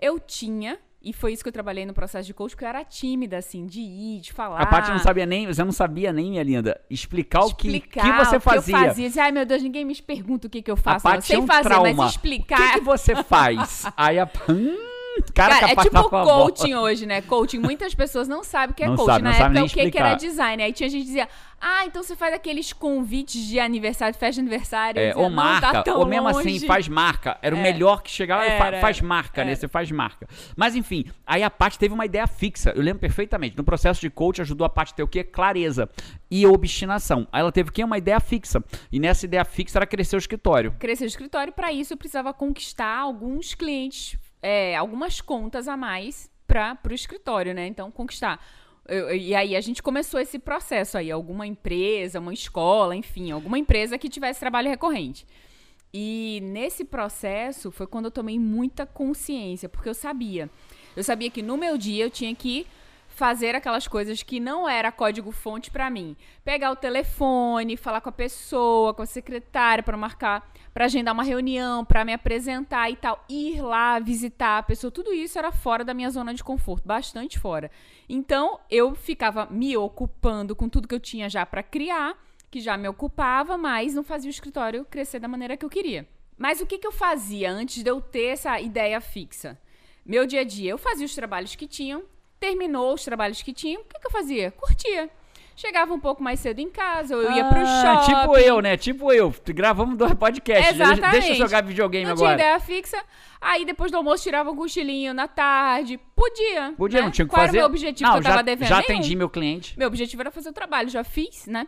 [0.00, 2.84] eu tinha, e foi isso que eu trabalhei no processo de coach, porque eu era
[2.84, 4.60] tímida, assim, de ir, de falar.
[4.60, 8.02] A Paty não sabia nem, você não sabia nem, minha linda, explicar, o que, explicar
[8.02, 8.76] que você o fazia.
[8.76, 9.22] eu fazia.
[9.24, 11.08] Ai, meu Deus, ninguém me pergunta o que, que eu A faço.
[11.08, 11.92] Eu sei é um fazer, trauma.
[11.94, 12.56] mas O explicar.
[12.74, 13.84] que, que você faz?
[13.96, 14.28] Aí a.
[14.48, 14.76] Hum,
[15.34, 17.20] cara, Cara, é tipo coaching hoje, né?
[17.22, 17.58] Coaching.
[17.58, 19.12] Muitas pessoas não sabem o que é Não coaching.
[19.12, 20.62] sabe, Na época, o que, que era design?
[20.62, 21.28] Aí tinha gente que dizia,
[21.60, 24.98] ah, então você faz aqueles convites de aniversário, festa de aniversário.
[25.00, 27.38] É, dizia, ou "Não, marca, tá ou mesmo longe." assim, faz marca.
[27.42, 27.62] Era o É.
[27.62, 29.50] melhor que chegava, Era, faz marca, né?
[29.52, 29.60] era.
[29.60, 30.26] Você faz marca.
[30.56, 32.72] Mas enfim, aí a Paty teve uma ideia fixa.
[32.74, 33.56] Eu lembro perfeitamente.
[33.56, 35.22] No processo de coach ajudou a Paty a ter o quê?
[35.22, 35.88] Clareza
[36.30, 37.26] e obstinação.
[37.32, 37.84] Aí ela teve o quê?
[37.84, 38.62] Uma ideia fixa.
[38.90, 40.74] E nessa ideia fixa era crescer o escritório.
[40.78, 41.52] crescer o escritório.
[41.52, 47.54] Para isso, eu precisava conquistar alguns clientes, é, algumas contas a mais para o escritório,
[47.54, 47.66] né?
[47.66, 48.44] Então, conquistar.
[48.88, 53.58] Eu- e aí a gente começou esse processo aí, alguma empresa, uma escola, enfim, alguma
[53.58, 55.26] empresa que tivesse trabalho recorrente.
[55.92, 60.48] E nesse processo foi quando eu tomei muita consciência, porque eu sabia.
[60.96, 62.66] Eu sabia que no meu dia eu tinha que
[63.20, 66.16] fazer aquelas coisas que não era código fonte pra mim.
[66.42, 71.22] Pegar o telefone, falar com a pessoa, com a secretária para marcar, para agendar uma
[71.22, 75.84] reunião, para me apresentar e tal, ir lá visitar a pessoa, tudo isso era fora
[75.84, 77.70] da minha zona de conforto, bastante fora.
[78.08, 82.16] Então, eu ficava me ocupando com tudo que eu tinha já para criar,
[82.50, 86.08] que já me ocupava, mas não fazia o escritório crescer da maneira que eu queria.
[86.38, 89.60] Mas o que, que eu fazia antes de eu ter essa ideia fixa?
[90.06, 92.02] Meu dia a dia, eu fazia os trabalhos que tinham,
[92.40, 94.50] terminou os trabalhos que tinham, o que, que eu fazia?
[94.52, 95.08] Curtia.
[95.54, 98.14] Chegava um pouco mais cedo em casa, ou eu ia pro Ah, shopping.
[98.14, 98.78] Tipo eu, né?
[98.78, 99.34] Tipo eu.
[99.48, 100.74] Gravamos dois podcasts.
[100.74, 101.12] Deixa, Exatamente.
[101.12, 102.42] deixa eu jogar videogame Não tinha agora.
[102.42, 102.96] ideia fixa.
[103.38, 106.00] Aí depois do almoço tirava um cochilinho na tarde.
[106.16, 106.72] Podia.
[106.78, 107.04] Podia, né?
[107.04, 107.58] não tinha o que Qual fazer.
[107.58, 108.68] era o meu objetivo não, que eu tava já, devendo?
[108.68, 108.84] já Nenhum.
[108.84, 109.78] atendi meu cliente.
[109.78, 111.66] Meu objetivo era fazer o trabalho, já fiz, né?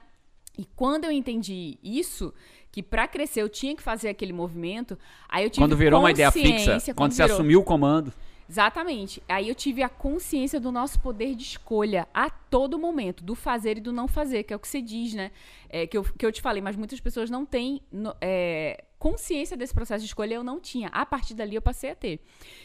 [0.57, 2.33] E quando eu entendi isso,
[2.71, 6.11] que pra crescer eu tinha que fazer aquele movimento, aí eu tive Quando virou uma
[6.11, 8.11] ideia fixa, consciência, quando você virou- assumiu o comando.
[8.53, 9.23] Exatamente.
[9.27, 13.79] Aí eu tive a consciência do nosso poder de escolha a todo momento, do fazer
[13.79, 15.31] e do não fazer, que é o que você diz, né?
[15.71, 17.81] É, que, eu, que eu te falei, mas muitas pessoas não têm
[18.21, 20.89] é, consciência desse processo de escolha, eu não tinha.
[20.89, 22.21] A partir dali eu passei a ter.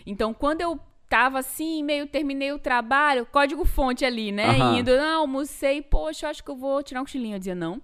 [0.05, 4.59] Então, quando eu tava assim, meio terminei o trabalho, código fonte ali, né?
[4.59, 4.79] Aham.
[4.79, 7.35] Indo, não, almocei, poxa, eu acho que eu vou tirar um cochilinho.
[7.35, 7.81] Eu dizia, não,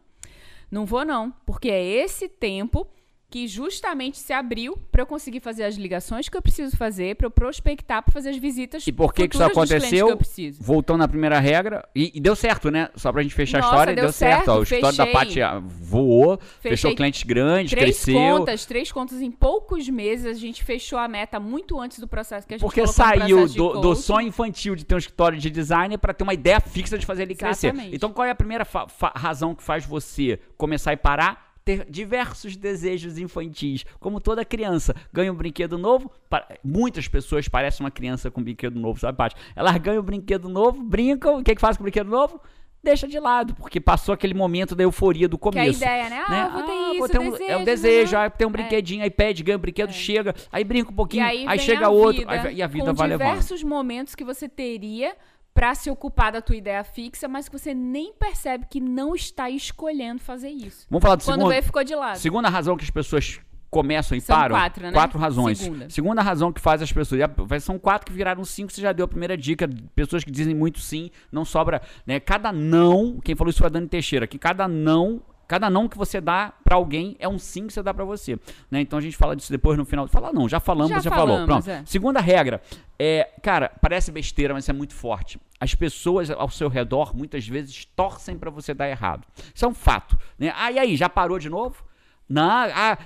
[0.69, 2.85] não vou não, porque é esse tempo
[3.33, 7.25] que justamente se abriu para eu conseguir fazer as ligações que eu preciso fazer, para
[7.25, 10.15] eu prospectar, para fazer as visitas E por que que isso aconteceu?
[10.15, 10.51] que.
[10.59, 12.89] Voltando na primeira regra, e, e deu certo, né?
[12.95, 14.35] Só pra gente fechar Nossa, a história, deu deu, certo.
[14.35, 14.59] certo, ó.
[14.59, 15.41] o escritório da fechei.
[15.41, 18.13] Paty voou, fechou Fechei clientes grandes, Três cresceu.
[18.13, 22.47] contas, três contas em poucos meses, a gente fechou a meta muito antes do processo
[22.47, 25.97] que a gente Porque saiu do, do sonho infantil de ter um escritório de design
[25.97, 27.69] para ter uma ideia fixa de fazer ele crescer.
[27.69, 27.95] Exatamente.
[27.95, 28.67] Então, qual é a primeira
[29.15, 31.52] razão que faz você começar e parar?
[31.65, 33.85] Ter diversos desejos infantis.
[33.99, 38.43] Como toda criança ganha um brinquedo novo, pa- muitas pessoas parecem uma criança com um
[38.43, 39.35] brinquedo novo, sabe, Paty?
[39.55, 42.39] Elas ganham um brinquedo novo, brincam, o que, que faz com o brinquedo novo?
[42.83, 45.79] Deixa de lado, porque passou aquele momento da euforia do Que é a começo.
[45.81, 46.21] ideia, né?
[46.27, 48.29] Ah, vou ter isso, vou ter um, desejo, é um desejo, né?
[48.29, 51.59] tem um brinquedinho, aí pede, ganha um brinquedo, chega, aí brinca um pouquinho, aí, aí,
[51.59, 53.25] chega outro, aí- e a vida com vai levando.
[53.29, 55.15] diversos momentos que você teria
[55.53, 59.49] para se ocupar da tua ideia fixa, mas que você nem percebe que não está
[59.49, 60.87] escolhendo fazer isso.
[60.89, 61.53] Vamos falar do Quando segundo.
[61.53, 62.17] vê, ficou de lado.
[62.17, 63.39] Segunda razão que as pessoas
[63.69, 64.55] começam e São param.
[64.55, 64.91] quatro, né?
[64.91, 65.69] Quatro razões.
[65.89, 66.21] Segunda.
[66.21, 67.21] razão que faz as pessoas.
[67.61, 69.69] São quatro que viraram cinco, você já deu a primeira dica.
[69.95, 71.81] Pessoas que dizem muito sim, não sobra.
[72.05, 72.19] Né?
[72.19, 75.21] Cada não, quem falou isso foi a Dani Teixeira, que cada não.
[75.47, 78.39] Cada não que você dá pra alguém é um sim que você dá pra você.
[78.71, 78.81] Né?
[78.81, 80.07] Então a gente fala disso depois no final.
[80.07, 81.27] Fala não, já falamos, Já já, falou.
[81.27, 81.69] falamos, Pronto.
[81.69, 81.83] é.
[81.85, 82.61] Segunda regra.
[82.97, 85.39] É, cara, parece besteira, mas é muito forte.
[85.59, 89.27] As pessoas ao seu redor muitas vezes torcem pra você dar errado.
[89.53, 90.17] Isso é um fato.
[90.39, 90.53] Né?
[90.55, 91.83] Ah, e aí, já parou de novo?
[92.27, 92.97] Não, ah,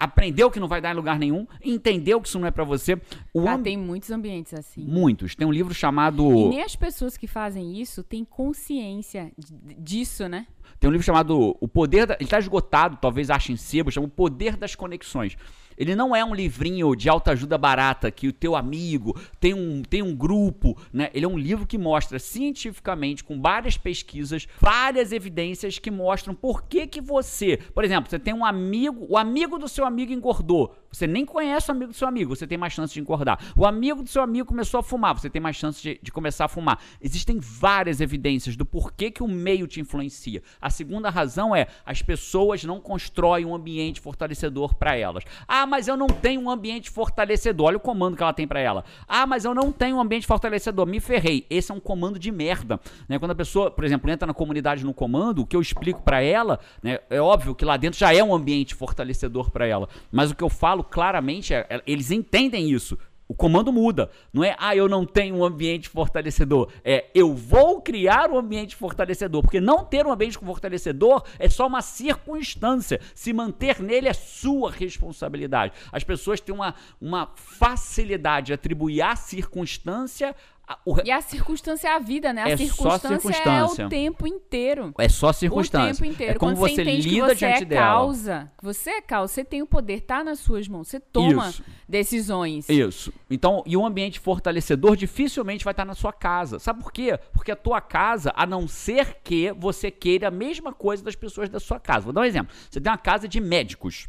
[0.00, 2.98] aprendeu que não vai dar em lugar nenhum, entendeu que isso não é pra você.
[3.32, 4.84] O Ah, tem muitos ambientes assim.
[4.84, 5.34] Muitos.
[5.34, 6.48] Tem um livro E chamado.
[6.48, 9.30] nem as pessoas que fazem isso têm consciência
[9.78, 10.46] disso, né?
[10.80, 12.14] Tem um livro chamado O Poder da.
[12.14, 15.36] Ele está esgotado, talvez achem sebo, chama O Poder das Conexões.
[15.76, 20.02] Ele não é um livrinho de autoajuda barata que o teu amigo tem um, tem
[20.02, 21.10] um grupo, né?
[21.12, 26.64] Ele é um livro que mostra cientificamente, com várias pesquisas, várias evidências que mostram por
[26.64, 30.74] que que você, por exemplo, você tem um amigo, o amigo do seu amigo engordou,
[30.90, 33.38] você nem conhece o amigo do seu amigo, você tem mais chance de engordar.
[33.56, 36.44] O amigo do seu amigo começou a fumar, você tem mais chance de, de começar
[36.44, 36.78] a fumar.
[37.00, 40.42] Existem várias evidências do porquê que o meio te influencia.
[40.60, 45.24] A segunda razão é as pessoas não constroem um ambiente fortalecedor para elas.
[45.48, 47.66] Ah, mas eu não tenho um ambiente fortalecedor.
[47.66, 48.84] Olha o comando que ela tem para ela.
[49.06, 50.86] Ah, mas eu não tenho um ambiente fortalecedor.
[50.86, 51.46] Me ferrei.
[51.48, 52.80] Esse é um comando de merda.
[53.08, 53.18] Né?
[53.18, 56.22] Quando a pessoa, por exemplo, entra na comunidade no comando, o que eu explico para
[56.22, 59.88] ela, né, é óbvio que lá dentro já é um ambiente fortalecedor para ela.
[60.10, 62.98] Mas o que eu falo claramente é, é eles entendem isso.
[63.26, 64.10] O comando muda.
[64.32, 66.70] Não é, ah, eu não tenho um ambiente fortalecedor.
[66.84, 69.42] É, eu vou criar um ambiente fortalecedor.
[69.42, 73.00] Porque não ter um ambiente fortalecedor é só uma circunstância.
[73.14, 75.72] Se manter nele é sua responsabilidade.
[75.90, 80.36] As pessoas têm uma, uma facilidade de atribuir à circunstância
[80.84, 80.96] o...
[81.04, 82.42] E a circunstância é a vida, né?
[82.42, 84.94] A é circunstância, circunstância, é o tempo inteiro.
[84.98, 85.92] É só circunstância.
[85.92, 86.34] O tempo inteiro.
[86.34, 89.66] É como você, você lida você diante é causa, Você é causa, você tem o
[89.66, 91.62] poder, tá nas suas mãos, você toma Isso.
[91.88, 92.68] decisões.
[92.68, 93.12] Isso.
[93.30, 96.58] Então, e um ambiente fortalecedor dificilmente vai estar na sua casa.
[96.58, 97.18] Sabe por quê?
[97.32, 101.48] Porque a tua casa, a não ser que você queira a mesma coisa das pessoas
[101.50, 102.04] da sua casa.
[102.04, 102.54] Vou dar um exemplo.
[102.70, 104.08] Você tem uma casa de médicos.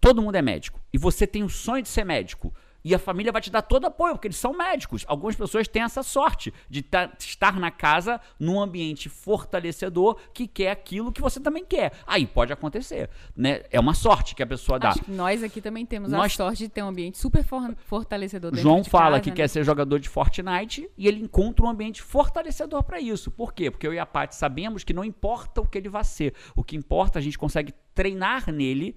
[0.00, 0.80] Todo mundo é médico.
[0.92, 2.54] E você tem o sonho de ser médico.
[2.84, 5.04] E a família vai te dar todo apoio, porque eles são médicos.
[5.06, 6.84] Algumas pessoas têm essa sorte de
[7.18, 11.92] estar na casa num ambiente fortalecedor que quer aquilo que você também quer.
[12.06, 13.62] Aí pode acontecer, né?
[13.70, 14.94] É uma sorte que a pessoa dá.
[15.08, 16.32] Nós aqui também temos nós...
[16.32, 18.54] a sorte de ter um ambiente super for fortalecedor.
[18.56, 19.36] João fala casa, que né?
[19.36, 23.30] quer ser jogador de Fortnite e ele encontra um ambiente fortalecedor para isso.
[23.30, 23.70] Por quê?
[23.70, 26.34] Porque eu e a Paty sabemos que não importa o que ele vai ser.
[26.56, 28.96] O que importa, a gente consegue treinar nele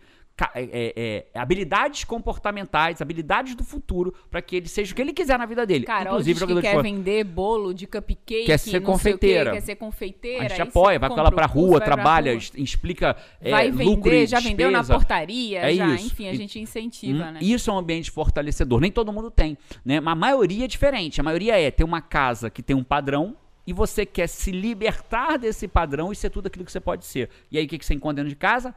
[0.55, 0.93] é, é,
[1.35, 5.45] é, habilidades comportamentais, habilidades do futuro, para que ele seja o que ele quiser na
[5.45, 5.85] vida dele.
[5.85, 9.51] Carol Inclusive, jogador que quer vender bolo de cupcake, quer ser confeiteira.
[9.51, 10.45] Quer ser confeiteira.
[10.45, 12.41] A gente apoia, vai com ela pra rua, trabalha, rua.
[12.55, 14.49] explica é, vai vender, lucro e já despesa.
[14.49, 16.07] vendeu na portaria, é já, isso.
[16.07, 17.39] enfim, a gente incentiva, hum, né?
[17.41, 18.79] Isso é um ambiente fortalecedor.
[18.79, 19.99] Nem todo mundo tem, né?
[19.99, 21.21] Mas a maioria é diferente.
[21.21, 25.37] A maioria é ter uma casa que tem um padrão, e você quer se libertar
[25.37, 27.29] desse padrão e ser tudo aquilo que você pode ser.
[27.49, 28.75] E aí o que, que você encontra dentro de casa?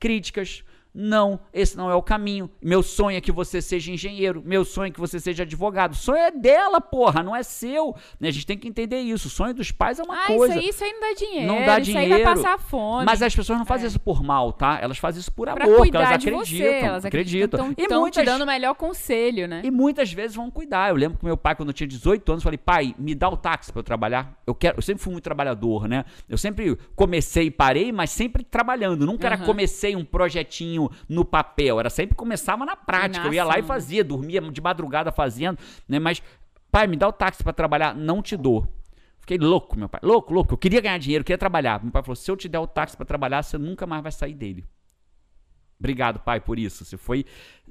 [0.00, 2.48] Críticas, não, esse não é o caminho.
[2.62, 4.40] Meu sonho é que você seja engenheiro.
[4.46, 5.92] Meu sonho é que você seja advogado.
[5.92, 7.96] O sonho é dela, porra, não é seu.
[8.20, 8.28] Né?
[8.28, 9.26] A gente tem que entender isso.
[9.26, 10.54] O sonho dos pais é uma ah, coisa.
[10.54, 11.46] Isso aí, isso aí não dá dinheiro.
[11.46, 12.14] Não dá isso dinheiro.
[12.14, 13.06] Aí vai passar fome.
[13.06, 13.88] Mas as pessoas não fazem é.
[13.88, 14.78] isso por mal, tá?
[14.80, 16.44] Elas fazem isso por amor, porque elas acreditam.
[16.44, 17.60] Você, elas acreditam.
[17.60, 17.84] acreditam.
[17.84, 18.22] Estão muitas...
[18.22, 19.62] te dando o melhor conselho, né?
[19.64, 20.90] E muitas vezes vão cuidar.
[20.90, 23.36] Eu lembro que meu pai, quando eu tinha 18 anos, falei, pai, me dá o
[23.36, 24.40] táxi para eu trabalhar.
[24.46, 24.78] Eu quero.
[24.78, 26.04] Eu sempre fui muito trabalhador, né?
[26.28, 29.04] Eu sempre comecei e parei, mas sempre trabalhando.
[29.04, 29.32] Nunca uhum.
[29.32, 33.26] era comecei um projetinho no papel papel, era sempre começava na prática.
[33.26, 35.98] Eu ia lá e fazia, dormia de madrugada fazendo, né?
[35.98, 36.22] Mas,
[36.70, 38.66] pai, me dá o táxi para trabalhar, não te dou.
[39.20, 40.00] Fiquei louco, meu pai.
[40.02, 40.54] Louco, louco.
[40.54, 41.82] Eu queria ganhar dinheiro, queria trabalhar.
[41.82, 44.12] Meu pai falou: se eu te der o táxi para trabalhar, você nunca mais vai
[44.12, 44.64] sair dele.
[45.78, 46.84] Obrigado, pai, por isso.
[46.84, 47.24] Você foi,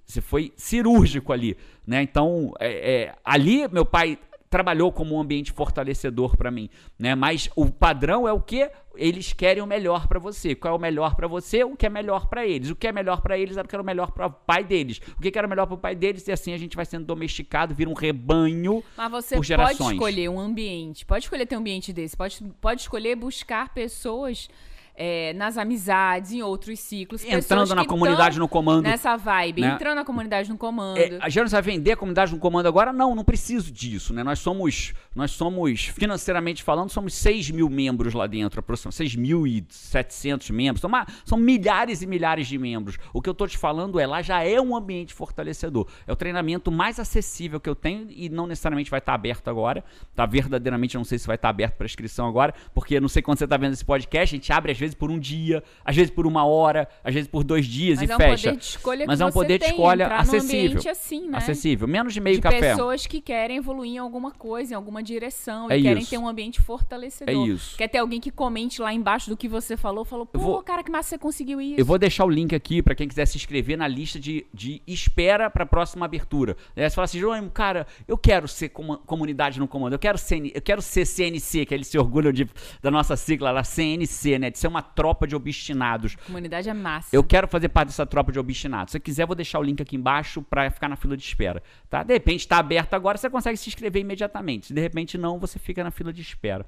[0.06, 2.02] você foi cirúrgico ali, né?
[2.02, 4.18] Então, é, é, ali meu pai
[4.54, 7.16] trabalhou como um ambiente fortalecedor para mim, né?
[7.16, 10.54] Mas o padrão é o que eles querem o melhor para você.
[10.54, 11.64] Qual é o melhor para você?
[11.64, 12.70] O que é melhor para eles.
[12.70, 14.64] O que é melhor para eles era o que era o melhor para o pai
[14.64, 15.02] deles.
[15.18, 17.74] O que era melhor para o pai deles e assim a gente vai sendo domesticado,
[17.74, 19.80] vira um rebanho Mas você por gerações.
[19.80, 24.48] pode escolher um ambiente, pode escolher ter um ambiente desse, pode, pode escolher buscar pessoas
[24.96, 27.24] é, nas amizades, em outros ciclos.
[27.26, 28.84] Entrando na comunidade no comando.
[28.84, 29.74] Nessa vibe, né?
[29.74, 30.98] entrando na comunidade no comando.
[30.98, 32.94] É, a gente vai vender a comunidade no comando agora?
[32.94, 34.24] Não, não preciso disso, né?
[34.24, 40.82] Nós somos, nós somos, financeiramente falando, somos 6 mil membros lá dentro, aproximadamente 6.700 membros.
[40.82, 42.98] São, uma, são milhares e milhares de membros.
[43.12, 45.88] O que eu tô te falando é, lá já é um ambiente fortalecedor.
[46.06, 49.84] É o treinamento mais acessível que eu tenho e não necessariamente vai estar aberto agora.
[50.16, 53.40] Tá verdadeiramente, não sei se vai estar aberto para inscrição agora, porque não sei quando
[53.40, 56.12] você tá vendo esse podcast, a gente abre às vezes por um dia, às vezes
[56.12, 58.50] por uma hora, às vezes por dois dias Mas e é um fecha.
[58.50, 60.82] Poder de escolha Mas é um poder de escolha acessível.
[60.92, 61.38] Assim, né?
[61.38, 62.60] Acessível, menos de meio de café.
[62.60, 66.10] pessoas que querem evoluir em alguma coisa, em alguma direção, é e querem isso.
[66.10, 67.34] ter um ambiente fortalecedor.
[67.34, 67.78] É isso.
[67.78, 70.84] Quer ter alguém que comente lá embaixo do que você falou, falou, pô, vou, cara,
[70.84, 71.80] que massa você conseguiu isso.
[71.80, 74.82] Eu vou deixar o link aqui para quem quiser se inscrever na lista de, de
[74.88, 76.58] espera para a próxima abertura.
[76.76, 80.18] Aí você fala assim, João, cara, eu quero ser com, comunidade no comando, eu quero,
[80.18, 82.48] ser, eu quero ser CNC, que eles se orgulham de,
[82.82, 84.50] da nossa sigla lá, CNC, né?
[84.50, 86.16] De ser uma tropa de obstinados.
[86.22, 87.16] A comunidade é massa.
[87.16, 88.92] Eu quero fazer parte dessa tropa de obstinados.
[88.92, 91.62] Se você quiser, vou deixar o link aqui embaixo para ficar na fila de espera.
[91.90, 92.04] Tá?
[92.04, 94.68] De repente está aberto agora, você consegue se inscrever imediatamente.
[94.68, 96.66] Se de repente não, você fica na fila de espera.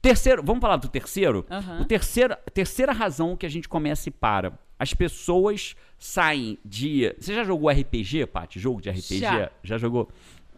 [0.00, 1.46] Terceiro, vamos falar do terceiro?
[1.50, 1.80] Aham.
[1.80, 4.58] O terceiro, terceira razão que a gente começa e para.
[4.78, 7.14] As pessoas saem de.
[7.18, 8.58] Você já jogou RPG, Paty?
[8.58, 9.20] Jogo de RPG?
[9.20, 9.50] Já.
[9.62, 10.08] já jogou?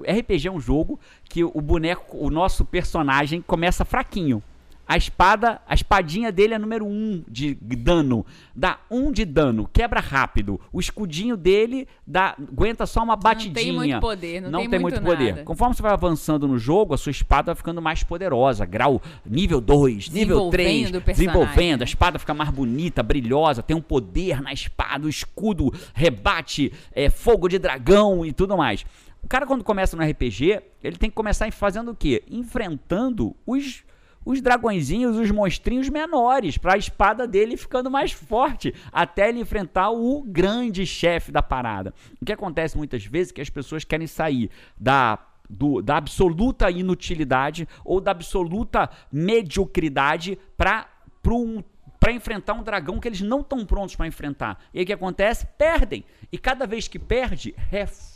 [0.00, 4.42] RPG é um jogo que o boneco, o nosso personagem, começa fraquinho.
[4.88, 8.24] A espada, a espadinha dele é número 1 um de dano.
[8.54, 10.60] Dá 1 um de dano, quebra rápido.
[10.72, 13.72] O escudinho dele dá, aguenta só uma batidinha.
[13.72, 15.32] muito poder, não tem tem muito muito poder.
[15.32, 15.44] nada.
[15.44, 18.64] Conforme você vai avançando no jogo, a sua espada vai ficando mais poderosa.
[18.64, 20.92] Grau nível 2, nível 3.
[20.92, 21.82] Desenvolvendo?
[21.82, 23.64] A espada fica mais bonita, brilhosa.
[23.64, 25.06] Tem um poder na espada.
[25.06, 28.84] O escudo rebate é, fogo de dragão e tudo mais.
[29.26, 32.22] O cara, quando começa no RPG, ele tem que começar fazendo o quê?
[32.30, 33.82] Enfrentando os,
[34.26, 39.90] os dragõezinhos, os monstrinhos menores, para a espada dele ficando mais forte, até ele enfrentar
[39.90, 41.94] o grande chefe da parada.
[42.20, 46.68] O que acontece muitas vezes é que as pessoas querem sair da do- da absoluta
[46.68, 50.88] inutilidade ou da absoluta mediocridade para
[51.28, 51.62] um,
[52.10, 54.58] enfrentar um dragão que eles não estão prontos para enfrentar.
[54.74, 55.46] E aí o que acontece?
[55.56, 56.04] Perdem.
[56.32, 58.15] E cada vez que perde, reforça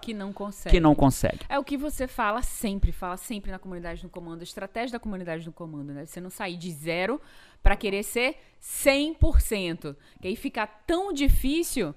[0.00, 0.74] Que não consegue.
[0.76, 1.40] que não consegue.
[1.48, 5.00] É o que você fala sempre, fala sempre na comunidade no comando, a estratégia da
[5.00, 6.06] comunidade no comando, né?
[6.06, 7.20] Você não sair de zero
[7.62, 9.96] pra querer ser 100%.
[10.20, 11.94] Que aí fica tão difícil,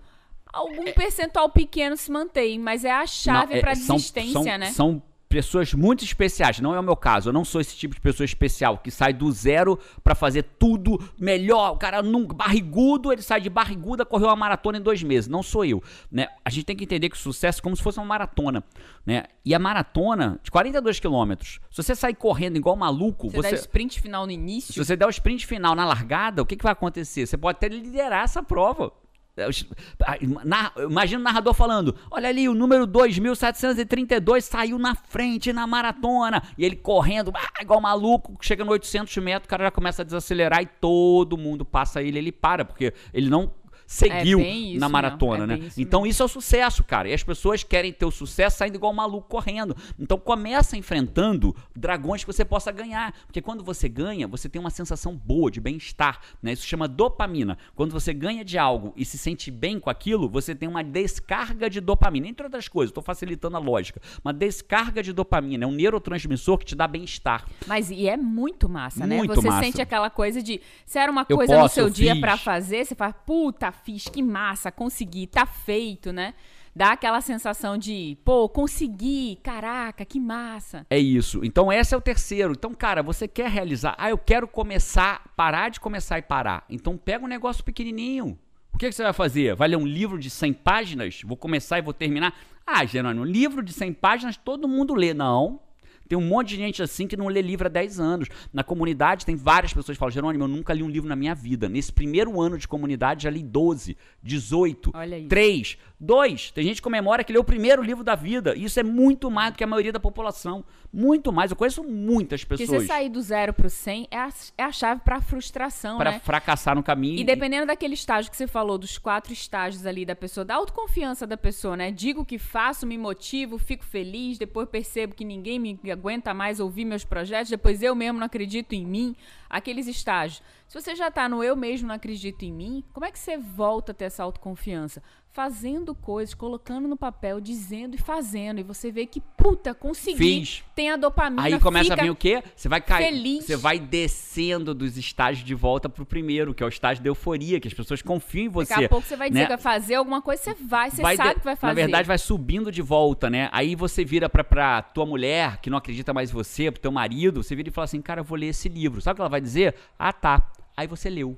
[0.51, 4.71] algum percentual pequeno se mantém, mas é a chave é, pra são- desistência, são, né?
[4.71, 7.29] São pessoas muito especiais, não é o meu caso.
[7.29, 10.99] Eu não sou esse tipo de pessoa especial que sai do zero pra fazer tudo
[11.19, 11.73] melhor.
[11.73, 15.27] O cara nunca barrigudo, ele sai de barriguda, correu uma maratona em dois meses.
[15.27, 16.27] Não sou eu, né?
[16.43, 18.63] A gente tem que entender que o sucesso é como se fosse uma maratona,
[19.05, 19.25] né?
[19.43, 23.55] E a maratona de 42 quilômetros, se você sair correndo igual maluco, Você, você, dá
[23.55, 26.63] sprint final no início, se você der o sprint final na largada, o que, que
[26.63, 27.25] vai acontecer?
[27.25, 28.91] Você pode até liderar essa prova.
[29.37, 36.41] É, Imagina o narrador falando: Olha ali, o número 2732 saiu na frente na maratona.
[36.57, 40.05] E ele correndo, ah, igual maluco, chega no 800 metros, o cara já começa a
[40.05, 43.51] desacelerar e todo mundo passa ele, ele para, porque ele não
[43.87, 45.57] seguiu É isso na maratona, é né?
[45.59, 47.09] isso Então isso é o sucesso, cara.
[47.09, 49.75] E as pessoas querem ter o sucesso saindo igual maluco correndo.
[49.97, 53.13] Então começa enfrentando dragões que você possa ganhar.
[53.25, 56.19] Porque quando você ganha, você tem uma sensação boa de bem-estar.
[56.43, 56.51] Né?
[56.51, 57.57] Isso chama dopamina.
[57.75, 61.69] Quando você ganha de algo e se sente bem com aquilo, você tem uma descarga
[61.69, 62.27] de dopamina.
[62.27, 64.01] Entre outras coisas, estou facilitando a lógica.
[64.23, 65.63] Uma descarga de dopamina.
[65.63, 67.45] É um neurotransmissor que te dá bem-estar.
[67.65, 69.17] Mas e é muito massa, né?
[69.17, 69.63] Muito você massa.
[69.63, 72.85] sente aquela coisa de se era uma coisa no posso, seu eu dia pra fazer,
[72.85, 76.33] você fala, puta, fiz, que massa, consegui, tá feito, né?
[76.75, 80.85] Dá aquela sensação de, pô, consegui, caraca, que massa.
[80.91, 81.43] É isso.
[81.43, 82.51] Então, esse é o terceiro.
[82.51, 83.95] Então, cara, você quer realizar.
[83.97, 86.65] Ah, eu quero começar, parar de começar e parar.
[86.69, 88.37] Então, pega um negócio pequenininho.
[88.71, 89.55] O que, que você vai fazer?
[89.55, 91.21] Vai ler um livro de 100 páginas?
[91.25, 92.35] Vou começar e vou terminar?
[92.63, 95.15] Ah, Jerônimo, livro de 100 páginas todo mundo lê.
[95.15, 95.59] Não.
[96.07, 98.29] Tem um monte de gente assim que não lê livro há 10 anos.
[98.53, 101.35] Na comunidade tem várias pessoas que falam, Jerônimo, eu nunca li um livro na minha
[101.35, 101.67] vida.
[101.67, 105.29] Nesse primeiro ano de comunidade já li 12, 18, Olha isso.
[105.29, 106.51] 3, 2.
[106.51, 108.55] Tem gente que comemora que leu o primeiro livro da vida.
[108.55, 110.63] Isso é muito mais do que a maioria da população.
[110.91, 111.51] Muito mais.
[111.51, 114.71] Eu conheço muitas Porque pessoas você sair do zero pro 100 é a, é a
[114.71, 116.21] chave pra frustração, para né?
[116.23, 117.19] fracassar no caminho.
[117.19, 121.27] E dependendo daquele estágio que você falou, dos quatro estágios ali da pessoa, da autoconfiança
[121.27, 121.91] da pessoa, né?
[121.91, 126.59] Digo o que faço, me motivo, fico feliz, depois percebo que ninguém me aguenta mais
[126.59, 129.15] ouvir meus projetos, depois eu mesmo não acredito em mim.
[129.49, 130.41] Aqueles estágios.
[130.67, 133.37] Se você já tá no eu mesmo não acredito em mim, como é que você
[133.37, 135.01] volta a ter essa autoconfiança?
[135.37, 138.57] Fazendo coisas, colocando no papel, dizendo e fazendo.
[138.59, 140.17] E você vê que, puta, consegui.
[140.17, 140.63] Fiz.
[140.73, 141.43] Tem a dopamina.
[141.43, 142.43] Aí começa a vir o quê?
[142.55, 143.43] Você vai cair.
[143.43, 147.59] Você vai descendo dos estágios de volta pro primeiro, que é o estágio de euforia,
[147.59, 148.69] que as pessoas confiam em você.
[148.73, 149.45] Daqui a pouco você vai dizer né?
[149.45, 151.71] que vai fazer alguma coisa, você vai, você vai sabe de- que vai fazer.
[151.71, 153.47] Na verdade, vai subindo de volta, né?
[153.51, 156.91] Aí você vira pra, pra tua mulher, que não acredita mais em você, pro teu
[156.91, 158.99] marido, você vira e fala assim, cara, eu vou ler esse livro.
[159.01, 159.75] Sabe o que ela vai dizer?
[159.99, 160.49] Ah, tá.
[160.75, 161.37] Aí você leu.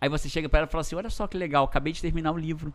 [0.00, 2.32] Aí você chega pra ela e fala assim, olha só que legal, acabei de terminar
[2.32, 2.74] o livro.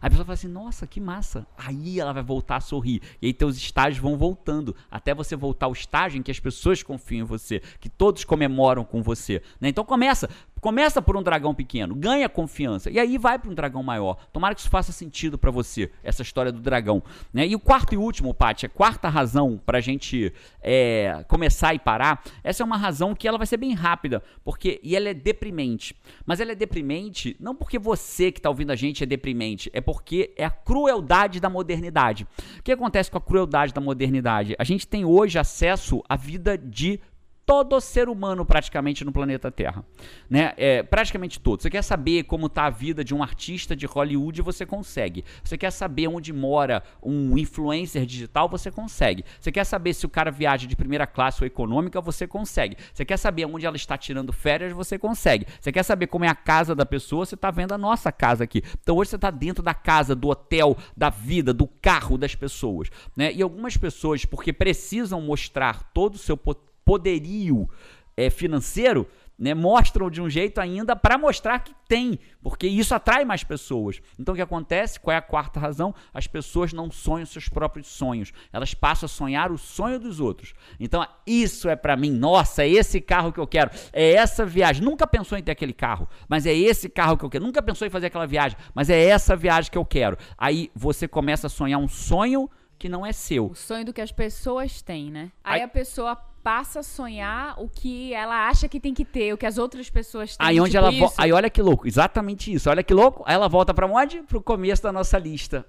[0.00, 1.46] A pessoa fala assim, nossa, que massa.
[1.56, 3.02] Aí ela vai voltar a sorrir.
[3.20, 4.74] E aí teus estágios vão voltando.
[4.90, 7.60] Até você voltar ao estágio em que as pessoas confiam em você.
[7.80, 9.42] Que todos comemoram com você.
[9.60, 9.68] né?
[9.68, 10.28] Então começa.
[10.60, 14.16] Começa por um dragão pequeno, ganha confiança e aí vai para um dragão maior.
[14.32, 17.02] Tomara que isso faça sentido para você, essa história do dragão.
[17.32, 17.46] Né?
[17.46, 21.78] E o quarto e último, Paty, a quarta razão para a gente é, começar e
[21.78, 25.14] parar, essa é uma razão que ela vai ser bem rápida, porque e ela é
[25.14, 25.94] deprimente.
[26.24, 29.80] Mas ela é deprimente não porque você que está ouvindo a gente é deprimente, é
[29.80, 32.26] porque é a crueldade da modernidade.
[32.58, 34.56] O que acontece com a crueldade da modernidade?
[34.58, 37.00] A gente tem hoje acesso à vida de
[37.46, 39.84] todo ser humano praticamente no planeta Terra,
[40.28, 40.52] né?
[40.56, 41.62] É, praticamente todo.
[41.62, 45.24] Você quer saber como está a vida de um artista de Hollywood, você consegue.
[45.44, 49.24] Você quer saber onde mora um influencer digital, você consegue.
[49.40, 52.76] Você quer saber se o cara viaja de primeira classe ou econômica, você consegue.
[52.92, 55.46] Você quer saber onde ela está tirando férias, você consegue.
[55.60, 58.42] Você quer saber como é a casa da pessoa, você está vendo a nossa casa
[58.42, 58.60] aqui.
[58.82, 62.90] Então hoje você está dentro da casa, do hotel, da vida, do carro das pessoas,
[63.16, 63.32] né?
[63.32, 67.68] E algumas pessoas, porque precisam mostrar todo o seu potencial poderio
[68.16, 69.06] é, financeiro,
[69.38, 74.00] né, mostram de um jeito ainda para mostrar que tem, porque isso atrai mais pessoas.
[74.18, 74.98] Então o que acontece?
[74.98, 75.94] Qual é a quarta razão?
[76.14, 80.54] As pessoas não sonham seus próprios sonhos, elas passam a sonhar o sonho dos outros.
[80.80, 84.82] Então isso é para mim, nossa, é esse carro que eu quero, é essa viagem.
[84.82, 87.44] Nunca pensou em ter aquele carro, mas é esse carro que eu quero.
[87.44, 90.16] Nunca pensou em fazer aquela viagem, mas é essa viagem que eu quero.
[90.38, 93.46] Aí você começa a sonhar um sonho que não é seu.
[93.46, 95.32] O sonho do que as pessoas têm, né?
[95.42, 96.16] Aí, Aí a pessoa
[96.46, 99.90] passa a sonhar o que ela acha que tem que ter, o que as outras
[99.90, 100.46] pessoas têm.
[100.46, 102.70] Aí onde tipo ela aí olha que louco, exatamente isso.
[102.70, 103.24] Olha que louco.
[103.26, 104.22] Aí ela volta para onde?
[104.22, 105.66] Pro começo da nossa lista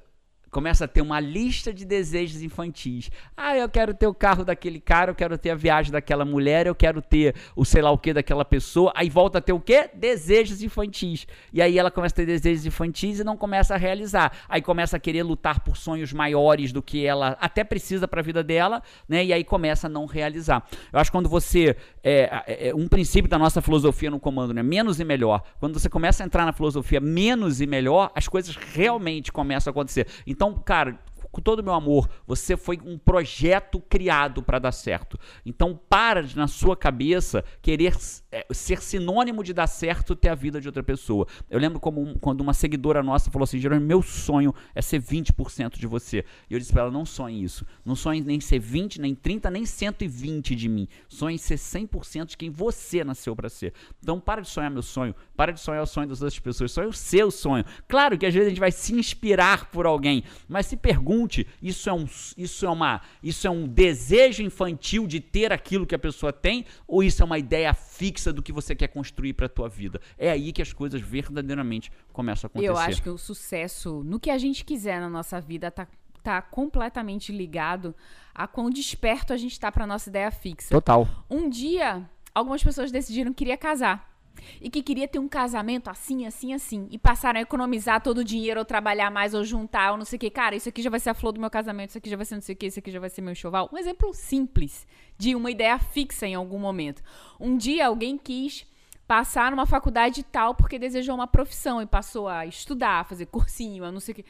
[0.57, 3.11] começa a ter uma lista de desejos infantis.
[3.37, 6.65] Ah, eu quero ter o carro daquele cara, eu quero ter a viagem daquela mulher,
[6.65, 8.91] eu quero ter o sei lá o que daquela pessoa.
[8.95, 9.87] Aí volta a ter o quê?
[9.93, 11.27] Desejos infantis.
[11.53, 14.31] E aí ela começa a ter desejos infantis e não começa a realizar.
[14.49, 18.23] Aí começa a querer lutar por sonhos maiores do que ela até precisa para a
[18.23, 19.23] vida dela, né?
[19.23, 20.67] E aí começa a não realizar.
[20.91, 24.55] Eu acho que quando você é, é, é um princípio da nossa filosofia no comando,
[24.55, 24.63] né?
[24.63, 25.43] Menos e melhor.
[25.59, 29.71] Quando você começa a entrar na filosofia menos e melhor, as coisas realmente começam a
[29.71, 30.07] acontecer.
[30.25, 30.97] Então então, cara,
[31.38, 35.19] com todo o meu amor, você foi um projeto criado para dar certo.
[35.45, 37.95] Então, para de, na sua cabeça, querer
[38.31, 41.27] é, ser sinônimo de dar certo ter a vida de outra pessoa.
[41.47, 45.77] Eu lembro como quando uma seguidora nossa falou assim: Jerônimo, meu sonho é ser 20%
[45.77, 46.25] de você.
[46.49, 47.63] E eu disse para ela: não sonhe isso.
[47.85, 50.88] Não sonhe nem ser 20, nem 30, nem 120 de mim.
[51.07, 53.73] Sonhe ser 100% de quem você nasceu para ser.
[54.01, 55.13] Então, para de sonhar meu sonho.
[55.35, 56.71] Para de sonhar o sonho das outras pessoas.
[56.71, 57.63] Sonhe o seu sonho.
[57.88, 61.26] Claro que às vezes a gente vai se inspirar por alguém, mas se pergunte
[61.61, 62.05] isso é, um,
[62.38, 66.65] isso, é uma, isso é um desejo infantil de ter aquilo que a pessoa tem,
[66.88, 69.99] ou isso é uma ideia fixa do que você quer construir para a tua vida?
[70.17, 72.69] É aí que as coisas verdadeiramente começam a acontecer.
[72.69, 75.88] Eu acho que o sucesso, no que a gente quiser na nossa vida, tá,
[76.23, 77.95] tá completamente ligado
[78.34, 80.69] a quão desperto a gente está para nossa ideia fixa.
[80.69, 81.07] Total.
[81.30, 84.16] Um dia, algumas pessoas decidiram que queria casar
[84.61, 88.23] e que queria ter um casamento assim, assim, assim, e passaram a economizar todo o
[88.23, 90.29] dinheiro, ou trabalhar mais, ou juntar, ou não sei o que.
[90.29, 92.25] Cara, isso aqui já vai ser a flor do meu casamento, isso aqui já vai
[92.25, 93.69] ser não sei o que, isso aqui já vai ser meu enxoval.
[93.71, 97.01] Um exemplo simples de uma ideia fixa em algum momento.
[97.39, 98.65] Um dia alguém quis
[99.07, 103.85] passar numa faculdade tal porque desejou uma profissão e passou a estudar, a fazer cursinho,
[103.85, 104.25] a não sei o que.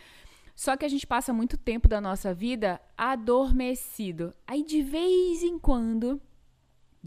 [0.56, 4.34] Só que a gente passa muito tempo da nossa vida adormecido.
[4.48, 6.20] Aí de vez em quando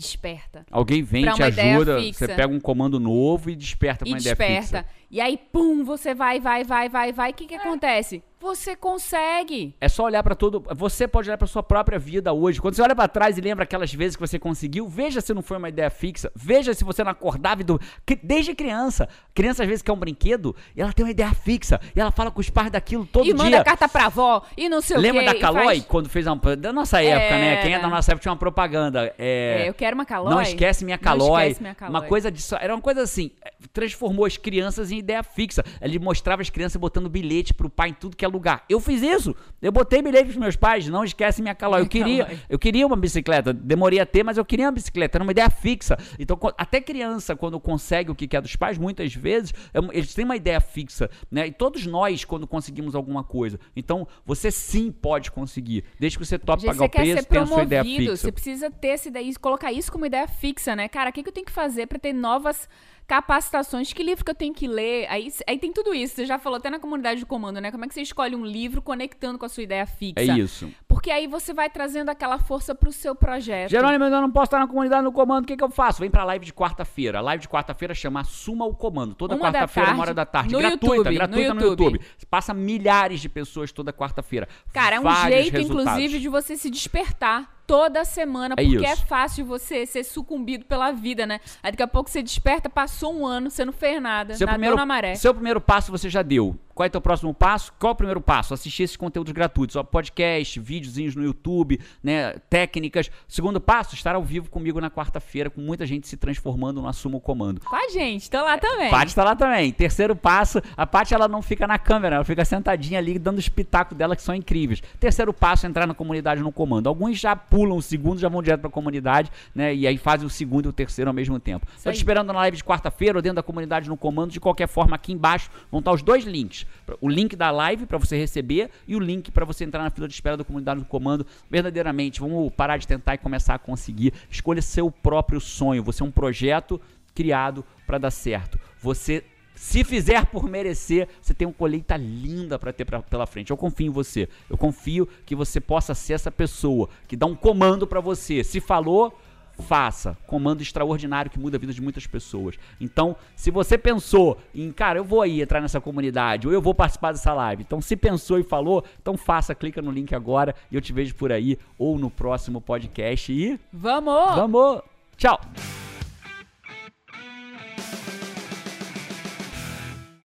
[0.01, 0.67] desperta.
[0.71, 4.85] Alguém vem, te ajuda, você pega um comando novo e desperta uma ideia fixa.
[5.11, 7.31] E aí, pum, você vai, vai, vai, vai, vai.
[7.31, 7.59] O que, que é.
[7.59, 8.23] acontece?
[8.41, 9.77] Você consegue.
[9.79, 10.65] É só olhar para todo.
[10.75, 12.59] Você pode olhar para sua própria vida hoje.
[12.59, 15.43] Quando você olha para trás e lembra aquelas vezes que você conseguiu, veja se não
[15.43, 16.33] foi uma ideia fixa.
[16.35, 17.79] Veja se você não acordava do.
[18.23, 19.11] Desde criança.
[19.35, 21.79] Criança às vezes quer um brinquedo e ela tem uma ideia fixa.
[21.95, 23.35] E ela fala com os pais daquilo todo e dia.
[23.35, 25.33] E manda carta pra avó e não sei lembra o quê.
[25.33, 25.85] Lembra da Calói faz...
[25.85, 26.57] quando fez uma.
[26.57, 27.53] Da nossa época, né?
[27.53, 27.57] é...
[27.57, 27.63] né?
[27.63, 29.15] Quem é da nossa época tinha uma propaganda.
[29.19, 29.65] É...
[29.65, 30.33] é eu quero uma Calói.
[30.33, 31.29] Não esquece minha Calói.
[31.29, 32.01] Não esquece minha Calói.
[32.01, 32.57] Uma coisa disso.
[32.59, 33.33] Era uma coisa assim.
[33.71, 35.63] Transformou as crianças em ideia fixa.
[35.79, 38.65] Ele mostrava as crianças botando bilhete pro pai em tudo que é lugar.
[38.69, 39.35] Eu fiz isso.
[39.61, 41.83] Eu botei bilhete pros meus pais, não esquece minha calói.
[41.83, 43.53] Eu queria, eu queria uma bicicleta.
[43.53, 45.19] Demorei a ter, mas eu queria uma bicicleta.
[45.19, 45.99] Era uma ideia fixa.
[46.19, 50.25] Então, até criança, quando consegue o que quer dos pais, muitas vezes, é eles têm
[50.25, 51.11] uma ideia fixa.
[51.31, 51.49] Né?
[51.49, 53.59] E todos nós, quando conseguimos alguma coisa.
[53.77, 55.85] Então, você sim pode conseguir.
[55.99, 58.17] Desde que você tope pagar o preço, tenha a sua ideia fixa.
[58.17, 60.89] Você precisa ter essa ideia, colocar isso como ideia fixa, né?
[60.89, 62.69] Cara, o que, que eu tenho que fazer para ter novas
[63.11, 65.05] capacitações, que livro que eu tenho que ler?
[65.11, 66.15] Aí, aí tem tudo isso.
[66.15, 67.73] Você já falou até na comunidade de comando, né?
[67.73, 70.21] Como é que você escolhe um livro conectando com a sua ideia fixa?
[70.21, 70.73] É isso.
[70.87, 73.69] Porque aí você vai trazendo aquela força pro seu projeto.
[73.69, 75.99] Jerônimo, eu não posso estar na comunidade no comando, o que, que eu faço?
[75.99, 77.19] Vem pra live de quarta-feira.
[77.19, 79.13] A live de quarta-feira chama Suma o Comando.
[79.17, 80.53] Toda quarta-feira, uma hora da tarde.
[80.53, 81.79] No gratuita, YouTube, gratuita no YouTube.
[81.79, 82.27] no YouTube.
[82.31, 84.49] Passa milhares de pessoas toda quarta-feira.
[84.73, 85.83] Cara, é um Vários jeito, resultados.
[85.83, 90.65] inclusive, de você se despertar toda semana, é porque é, é fácil você ser sucumbido
[90.65, 91.41] pela vida, né?
[91.63, 94.55] Aí daqui a pouco você desperta, passou um ano, você não fez nada, seu nadou
[94.55, 95.15] primeiro, na maré.
[95.15, 96.59] Seu primeiro passo você já deu.
[96.81, 97.75] Qual é o teu próximo passo?
[97.79, 98.55] Qual é o primeiro passo?
[98.55, 103.11] Assistir esses conteúdos gratuitos, ó, podcast, videozinhos no YouTube, né, técnicas.
[103.29, 107.21] Segundo passo, estar ao vivo comigo na quarta-feira, com muita gente se transformando no Assumo
[107.21, 107.61] Comando.
[107.61, 108.89] Com a gente, tô lá também.
[108.89, 109.71] Paty está lá também.
[109.73, 113.49] Terceiro passo, a Paty ela não fica na câmera, ela fica sentadinha ali dando os
[113.51, 114.83] pitacos dela que são incríveis.
[114.99, 116.87] Terceiro passo, entrar na comunidade no comando.
[116.87, 119.75] Alguns já pulam o segundo, já vão direto para a comunidade, né?
[119.75, 121.67] E aí fazem o segundo e o terceiro ao mesmo tempo.
[121.77, 124.31] Estou te esperando na live de quarta-feira ou dentro da comunidade no comando.
[124.31, 126.65] De qualquer forma, aqui embaixo vão estar os dois links.
[127.01, 130.09] O link da live para você receber e o link para você entrar na fila
[130.09, 131.27] de espera da comunidade no comando.
[131.51, 134.13] Verdadeiramente, vamos parar de tentar e começar a conseguir.
[134.31, 135.83] Escolha seu próprio sonho.
[135.85, 136.81] Você é um projeto
[137.15, 138.59] criado para dar certo.
[138.81, 139.25] Você
[139.61, 143.51] se fizer por merecer, você tem uma colheita linda para ter pra, pela frente.
[143.51, 144.27] Eu confio em você.
[144.49, 148.43] Eu confio que você possa ser essa pessoa que dá um comando para você.
[148.43, 149.15] Se falou,
[149.61, 150.17] faça.
[150.27, 152.57] Comando extraordinário que muda a vida de muitas pessoas.
[152.81, 156.75] Então, se você pensou em, cara, eu vou aí entrar nessa comunidade, ou eu vou
[156.75, 157.63] participar dessa live.
[157.63, 161.15] Então, se pensou e falou, então faça, clica no link agora e eu te vejo
[161.15, 164.35] por aí ou no próximo podcast e Vamos!
[164.35, 164.83] vamos.
[165.17, 165.39] Tchau.